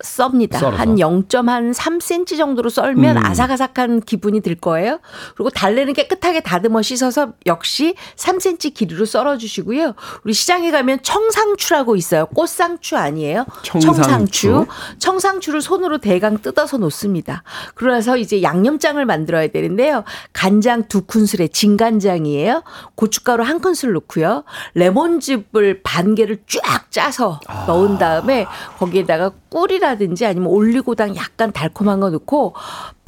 [0.03, 0.59] 썹니다.
[0.59, 0.77] 썰어서.
[0.77, 3.25] 한 0.3cm 정도로 썰면 음.
[3.25, 5.01] 아삭아삭한 기분이 들 거예요.
[5.35, 9.95] 그리고 달래는 깨끗하게 다듬어 씻어서 역시 3cm 길이로 썰어 주시고요.
[10.25, 12.27] 우리 시장에 가면 청상추라고 있어요.
[12.27, 13.45] 꽃상추 아니에요?
[13.63, 14.67] 청상추.
[14.99, 15.49] 청상추.
[15.53, 17.43] 를 손으로 대강 뜯어서 놓습니다.
[17.75, 20.05] 그래서 이제 양념장을 만들어야 되는데요.
[20.33, 22.63] 간장 두 큰술에 진간장이에요.
[22.95, 24.45] 고춧가루 한 큰술 넣고요.
[24.75, 28.47] 레몬즙을 반 개를 쫙 짜서 넣은 다음에
[28.79, 32.55] 거기에다가 꿀이라든지 아니면 올리고당 약간 달콤한 거 넣고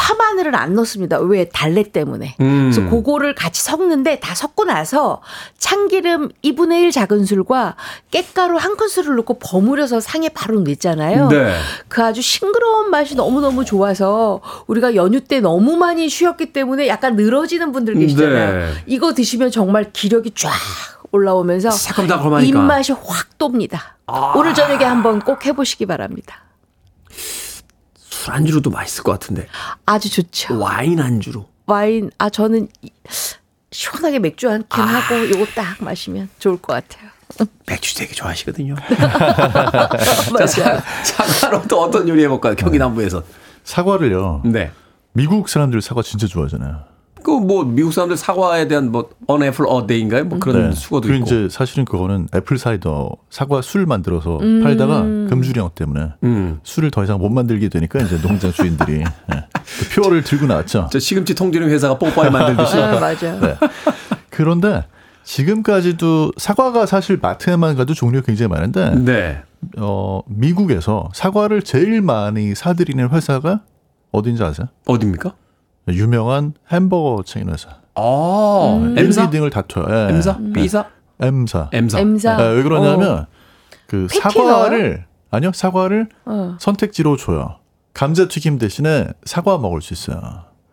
[0.00, 1.18] 파마늘을 안 넣습니다.
[1.18, 2.34] 왜 달래 때문에.
[2.40, 2.70] 음.
[2.72, 5.20] 그래서 그거를 같이 섞는데 다 섞고 나서
[5.58, 7.76] 참기름 2분의 1 작은 술과
[8.10, 11.28] 깻가루 한 큰술을 넣고 버무려서 상에 바로 넣잖아요.
[11.28, 11.54] 네.
[11.88, 17.70] 그 아주 싱그러운 맛이 너무너무 좋아서 우리가 연휴 때 너무 많이 쉬었기 때문에 약간 늘어지는
[17.70, 18.52] 분들 계시잖아요.
[18.52, 18.72] 네.
[18.86, 20.50] 이거 드시면 정말 기력이 쫙
[21.12, 21.68] 올라오면서.
[22.48, 23.98] 입맛이 확 돕니다.
[24.06, 24.32] 아.
[24.34, 26.44] 오늘 저녁에 한번 꼭 해보시기 바랍니다.
[28.20, 29.46] 술 안주로도 맛있을 것 같은데.
[29.86, 30.58] 아주 좋죠.
[30.58, 31.48] 와인 안주로.
[31.66, 32.90] 와인 아 저는 이-
[33.72, 37.08] 시원하게 맥주 한 캔 하고 요거 딱 마시면 좋을 것 같아요.
[37.66, 38.74] 맥주 되게 좋아하시거든요.
[40.38, 40.80] 자, 사,
[41.24, 42.56] 사과로 또 어떤 요리 해볼까요?
[42.56, 43.22] 경기 남부에서.
[43.64, 44.42] 사과를요.
[44.44, 44.70] 네.
[45.12, 46.84] 미국 사람들 사과 진짜 좋아하잖아요.
[47.22, 50.24] 그 뭐 미국 사람들 사과에 대한 뭐 on apple a day인가요?
[50.24, 51.26] 뭐 그런 수거도 그 있고.
[51.26, 56.60] 이제 사실은 그거는 애플 사이더 사과 술 만들어서 팔다가 금주령 때문에 음.
[56.62, 59.04] 술을 더 이상 못 만들게 되니까 이제 농장 주인들이 예,
[59.52, 60.88] 그 표어를 들고 나왔죠.
[60.92, 62.76] 저 시금치 통조림 회사가 뽀빠이 만들듯이.
[62.76, 63.38] 아, 맞아.
[63.40, 63.54] 네.
[64.30, 64.84] 그런데
[65.24, 69.42] 지금까지도 사과가 사실 마트에만 가도 종류가 굉장히 많은데 네.
[69.78, 73.60] 어, 미국에서 사과를 제일 많이 사들이는 회사가
[74.12, 74.66] 어딘지 아세요?
[74.86, 75.34] 어딥니까?
[75.94, 77.68] 유명한 햄버거 체인 회사.
[77.94, 79.24] 아, M사?
[79.24, 79.86] 1, 2등을 다퉈요.
[79.90, 80.08] 예.
[80.12, 80.38] M사?
[80.52, 80.86] B사?
[81.20, 81.68] M사.
[81.72, 82.00] M사.
[82.00, 82.36] M사.
[82.40, 83.26] 예, 왜 그러냐면
[83.86, 86.56] 그 패티 사과를 아니요 사과를 어.
[86.58, 87.56] 선택지로 줘요.
[87.94, 90.20] 감자튀김 대신에 사과 먹을 수 있어요.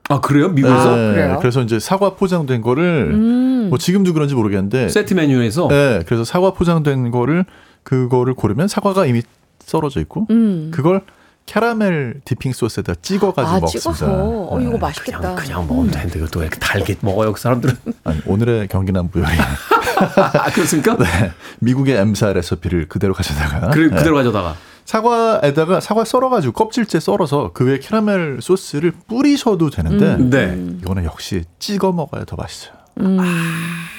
[0.10, 0.50] 아, 그래요?
[0.50, 0.96] 미국에서?
[0.96, 1.38] 네, 그래요?
[1.40, 3.68] 그래서 이제 사과 포장된 거를 음.
[3.70, 5.68] 뭐 지금도 그런지 모르겠는데 세트 메뉴에서?
[5.68, 7.44] 네, 그래서 사과 포장된 거를
[7.84, 9.22] 그거를 고르면 사과가 이미
[9.60, 10.72] 썰어져 있고 음.
[10.74, 11.02] 그걸
[11.48, 13.80] 캐러멜 디핑 소스에다 찍어가지고 아, 먹습니다.
[13.80, 14.06] 찍어서.
[14.52, 14.78] 어, 이거 네.
[14.78, 15.20] 맛있겠다.
[15.20, 17.76] 그냥, 그냥 먹으면 되는데 그것도 왜 이렇게 달게 먹어요, 그 사람들은.
[18.04, 19.28] 아니, 오늘의 경기남부 요리
[20.18, 20.96] 아, 그렇습니까?
[20.98, 23.96] 네, 미국의 M사 레시피를 그대로 가져다가 그래, 네.
[23.96, 24.56] 그대로 가져다가.
[24.86, 30.78] 사과에다가 사과 썰어가지고 껍질째 썰어서 그 위에 캐러멜 소스를 뿌리셔도 되는데 네.
[30.82, 32.74] 이거는 역시 찍어 먹어야 더 맛있어요.
[33.02, 33.18] 음.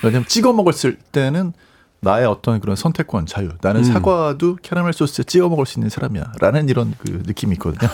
[0.03, 1.53] 왜냐면 찍어 먹었을 때는
[2.01, 3.49] 나의 어떤 그런 선택권 자유.
[3.61, 3.85] 나는 음.
[3.85, 6.33] 사과도 캐러멜 소스에 찍어 먹을 수 있는 사람이야.
[6.41, 7.91] 라는 이런 그 느낌이 있거든요.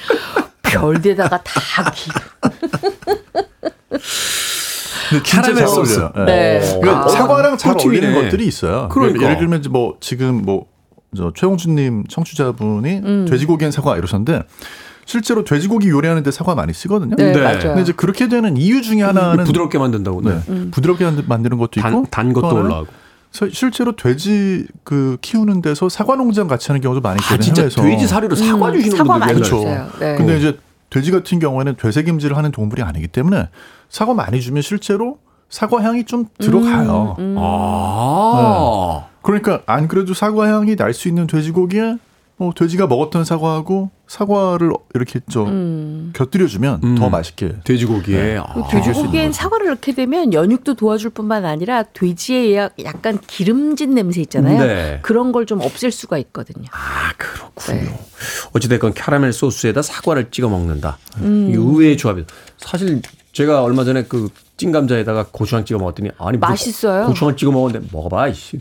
[0.62, 2.20] 별데다가 다 진짜
[5.24, 5.98] 캐러멜 잘 소스.
[6.00, 6.24] 어울려요.
[6.26, 6.60] 네.
[6.80, 7.08] 그러니까 아.
[7.08, 7.76] 사과랑 잘.
[7.78, 8.88] 어울리는 것들이 있어요.
[8.90, 9.24] 그러니까.
[9.24, 13.26] 예를 들면 뭐 지금 뭐저 최홍준님 청취자분이 음.
[13.28, 14.42] 돼지고기엔 사과 이러셨는데
[15.06, 17.16] 실제로 돼지고기 요리하는데 사과 많이 쓰거든요.
[17.16, 17.40] 네, 네.
[17.40, 17.60] 맞아요.
[17.60, 20.20] 근데 이제 그렇게 되는 이유 중에 하나는 부드럽게 만든다고.
[20.22, 20.40] 네.
[20.46, 20.70] 네.
[20.70, 23.07] 부드럽게 만- 만드는 것도 있고 단, 단 것도 또 하나는 올라가고.
[23.32, 27.40] 서- 실제로 돼지 그 키우는 데서 사과 농장 같이 하는 경우도 많이 아, 있거든요.
[27.42, 27.82] 진짜 해외에서.
[27.82, 29.34] 돼지 사료로 사과 음, 주시는 사과 분들.
[29.34, 29.56] 그렇죠.
[29.56, 29.88] 주세요.
[30.00, 30.16] 네.
[30.16, 30.58] 근데 이제
[30.90, 33.48] 돼지 같은 경우에는 되새김질을 하는 동물이 아니기 때문에
[33.90, 35.18] 사과 많이 주면 실제로
[35.50, 37.16] 사과 향이 좀 들어가요.
[37.18, 39.06] 음, 아.
[39.22, 41.96] 그러니까 안 그래도 사과 향이 날 수 있는 돼지고기에
[42.40, 46.12] 뭐 돼지가 먹었던 사과하고 사과를 이렇게 저 음.
[46.14, 46.94] 곁들여주면 음.
[46.94, 47.56] 더 맛있게.
[47.64, 48.36] 돼지고기에.
[48.38, 48.54] 아.
[48.54, 54.58] 그 돼지고기엔 사과를 넣게 되면 연육도 도와줄 뿐만 아니라 돼지의 약- 약간 기름진 냄새 있잖아요.
[54.64, 54.98] 네.
[55.02, 56.66] 그런 걸 좀 없앨 수가 있거든요.
[56.72, 57.80] 아, 그렇군요.
[57.80, 58.00] 네.
[58.52, 60.98] 어찌됐건 캐러멜 소스에다 사과를 찍어 먹는다.
[61.22, 61.48] 음.
[61.50, 62.24] 이 의외의 조합이.
[62.58, 64.28] 사실 제가 얼마 전에 그
[64.58, 67.06] 찐 감자에다가 고추장 찍어 먹었더니 아니 맛있어요.
[67.06, 68.58] 고추장 찍어 먹었는데 먹어봐 이씨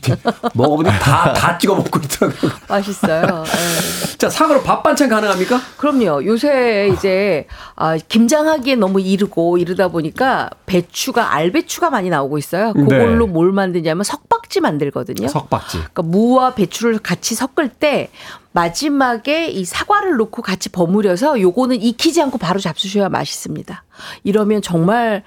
[0.53, 2.51] 먹어보니 다 다 찍어 먹고 있더라고요.
[2.69, 3.43] 맛있어요.
[3.45, 4.17] 예.
[4.17, 5.59] 자 사과로 밥 반찬 가능합니까?
[5.77, 6.23] 그럼요.
[6.25, 12.73] 요새 이제 아, 김장하기에 너무 이르고 이르다 보니까 배추가 알배추가 많이 나오고 있어요.
[12.73, 13.31] 그걸로 네.
[13.33, 15.27] 뭘 만드냐면 석박지 만들거든요.
[15.27, 15.77] 석박지.
[15.79, 18.09] 그러니까 무와 배추를 같이 섞을 때
[18.51, 23.83] 마지막에 이 사과를 넣고 같이 버무려서 요거는 익히지 않고 바로 잡수셔야 맛있습니다.
[24.23, 25.23] 이러면 정말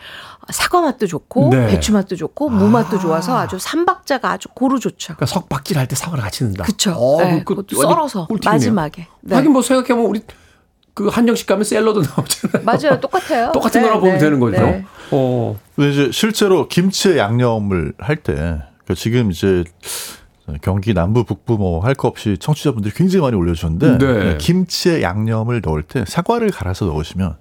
[0.53, 1.66] 사과 맛도 좋고 네.
[1.68, 5.14] 배추 맛도 좋고 무 맛도 좋아서 아주 삼박자가 아주 고루 좋죠.
[5.14, 6.64] 그러니까 석박질 할 때 사과를 같이 넣는다.
[6.64, 6.92] 그쵸.
[6.92, 8.53] 어, 네, 그 썰어서 꿀팁이네요.
[8.55, 9.07] 마지막에.
[9.22, 9.34] 네.
[9.36, 10.20] 하긴 뭐 생각해 보면 우리
[10.94, 12.64] 그 한정식 가면 샐러드 나오잖아요.
[12.64, 13.01] 맞아요.
[13.01, 13.51] 똑같아요.
[13.55, 14.61] 똑같은 네, 거나 보면 네, 되는 거죠.
[14.61, 14.84] 네.
[15.12, 15.59] 어.
[15.76, 19.64] 근데 이제 실제로 김치에 양념을 할 때, 그러니까 지금 이제
[20.62, 24.38] 경기 남부 북부 뭐 할 거 없이 청취자분들이 굉장히 많이 올려주셨는데 네.
[24.38, 27.36] 김치에 양념을 넣을 때 사과를 갈아서 넣으시면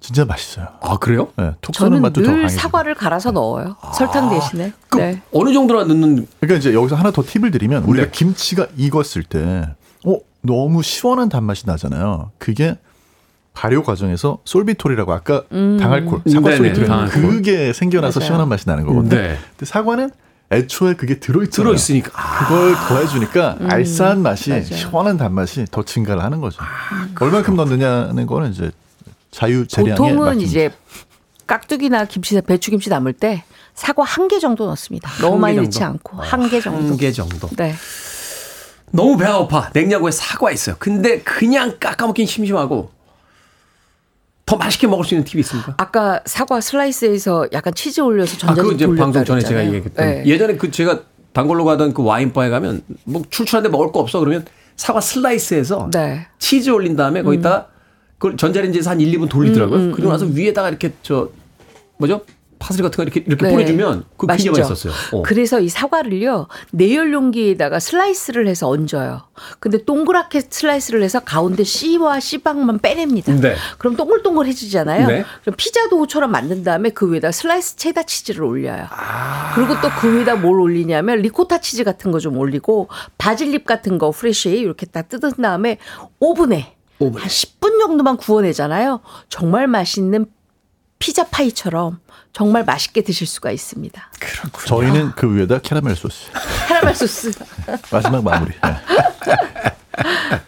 [0.00, 0.66] 진짜 맛있어요.
[0.80, 1.28] 아 그래요?
[1.36, 2.48] 네, 톡 쏘는 저는 맛도 더 늘.
[2.48, 3.76] 사과를 갈아서 넣어요.
[3.94, 4.72] 설탕 대신에.
[4.88, 5.20] 그 네.
[5.32, 8.10] 어느 정도나 넣는 그러니까 이제 여기서 하나 더 팁을 드리면 우리가 네.
[8.10, 9.68] 김치가 익었을 때,
[10.06, 12.30] 어 너무 시원한 단맛이 나잖아요.
[12.38, 12.78] 그게
[13.52, 17.08] 발효 과정에서 솔비톨이라고 아까 당알콜 사과 네네, 솔비톨.
[17.08, 18.26] 그게 생겨나서 맞아요.
[18.26, 19.14] 시원한 맛이 나는 거거든요.
[19.14, 19.36] 네.
[19.50, 20.10] 근데 사과는
[20.52, 21.68] 애초에 그게 들어있잖아요.
[21.68, 22.10] 들어있으니까.
[22.14, 24.64] 아, 그걸 더해주니까 알싸한 맛이 맞아요.
[24.64, 26.60] 시원한 단맛이 더 증가를 하는 거죠.
[27.20, 28.70] 얼만큼 넣느냐는 거는 이제
[29.30, 30.40] 자유 재량에 보통은.
[30.40, 30.70] 이제
[31.46, 35.10] 깍두기나 김치, 배추김치 남을 때 사과 한 개 정도 넣습니다.
[35.20, 35.86] 너무 한 많이 개 넣지 정도?
[35.94, 36.88] 않고 한 개 정도.
[36.88, 37.48] 한 개 정도.
[37.56, 37.74] 네.
[38.92, 39.70] 너무 배가 고파.
[39.72, 40.76] 냉장고에 사과 있어요.
[40.78, 42.90] 근데 그냥 깎아먹긴 심심하고
[44.46, 45.74] 더 맛있게 먹을 수 있는 팁이 있습니까?
[45.76, 49.74] 아까 사과 슬라이스에서 약간 치즈 올려서 아, 그거 전자레인지 이제 방송 전에 제가 그랬잖아요.
[49.76, 50.26] 얘기했던 네.
[50.26, 51.02] 예전에 그 제가
[51.32, 54.44] 단골로 가던 그 와인바에 가면 뭐 출출한데 먹을 거 없어 그러면
[54.76, 56.26] 사과 슬라이스해서 네.
[56.40, 57.68] 치즈 올린 다음에 거기다가
[58.20, 59.78] 그걸 전자레인지에서 한 1, 2분 돌리더라고요.
[59.78, 61.30] 음, 음, 그리고 나서 위에다가 이렇게 저
[61.96, 62.20] 뭐죠?
[62.58, 63.52] 파슬리 같은 거 이렇게 이렇게 네.
[63.54, 64.50] 뿌려주면 그 굉장히?
[64.60, 64.92] 맛있었어요.
[65.12, 65.22] 어.
[65.22, 69.22] 그래서 이 사과를요 내열 용기에다가 슬라이스를 해서 얹어요.
[69.60, 73.32] 근데 동그랗게 슬라이스를 해서 가운데 씨와 씨방만 빼냅니다.
[73.40, 73.54] 네.
[73.78, 75.06] 그럼 동글동글해지잖아요.
[75.06, 75.24] 네.
[75.40, 78.88] 그럼 피자 dough처럼 만든 다음에 그 위에다 슬라이스 체다 치즈를 올려요.
[78.90, 79.52] 아.
[79.54, 84.10] 그리고 또 그 위에다 뭘 올리냐면 리코타 치즈 같은 거 좀 올리고 바질잎 같은 거
[84.10, 85.78] fresh 이렇게 딱 뜯은 다음에
[86.18, 87.22] 오븐에 오븐에.
[87.22, 89.00] 한 10분 정도만 구워내잖아요.
[89.28, 90.26] 정말 맛있는
[90.98, 91.98] 피자 파이처럼
[92.32, 94.10] 정말 맛있게 드실 수가 있습니다.
[94.66, 96.30] 저희는 그 위에다 캐러멜 소스
[96.68, 97.32] 카라멜 소스.
[97.90, 98.52] 마지막 마무리.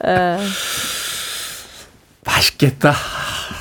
[0.04, 0.38] 네.
[2.24, 2.94] 맛있겠다.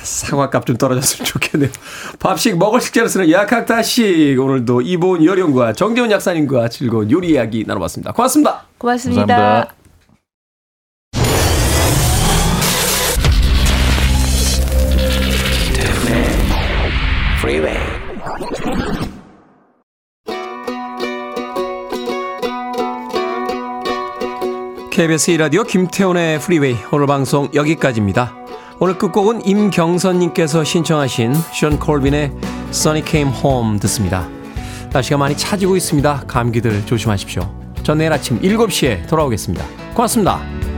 [0.04, 1.72] 사과값 좀 떨어졌으면 좋겠네요.
[2.20, 8.12] 밥식 먹을 식재로 쓰는 약학다식 오늘도 이보은 여령과 정재훈 약사님과 즐거운 요리 이야기 나눠봤습니다.
[8.12, 8.66] 고맙습니다.
[8.78, 9.26] 고맙습니다.
[9.26, 9.81] 감사합니다.
[24.92, 28.36] KBS 2라디오 김태훈의 프리웨이 오늘 방송 여기까지입니다.
[28.78, 32.34] 오늘 끝곡은 임경선님께서 신청하신 션 콜빈의
[32.72, 34.28] Sunny Came Home 듣습니다.
[34.92, 36.26] 날씨가 많이 차지고 있습니다.
[36.28, 37.50] 감기들 조심하십시오.
[37.84, 39.66] 전 내일 아침 7시에 돌아오겠습니다.
[39.94, 40.71] 고맙습니다.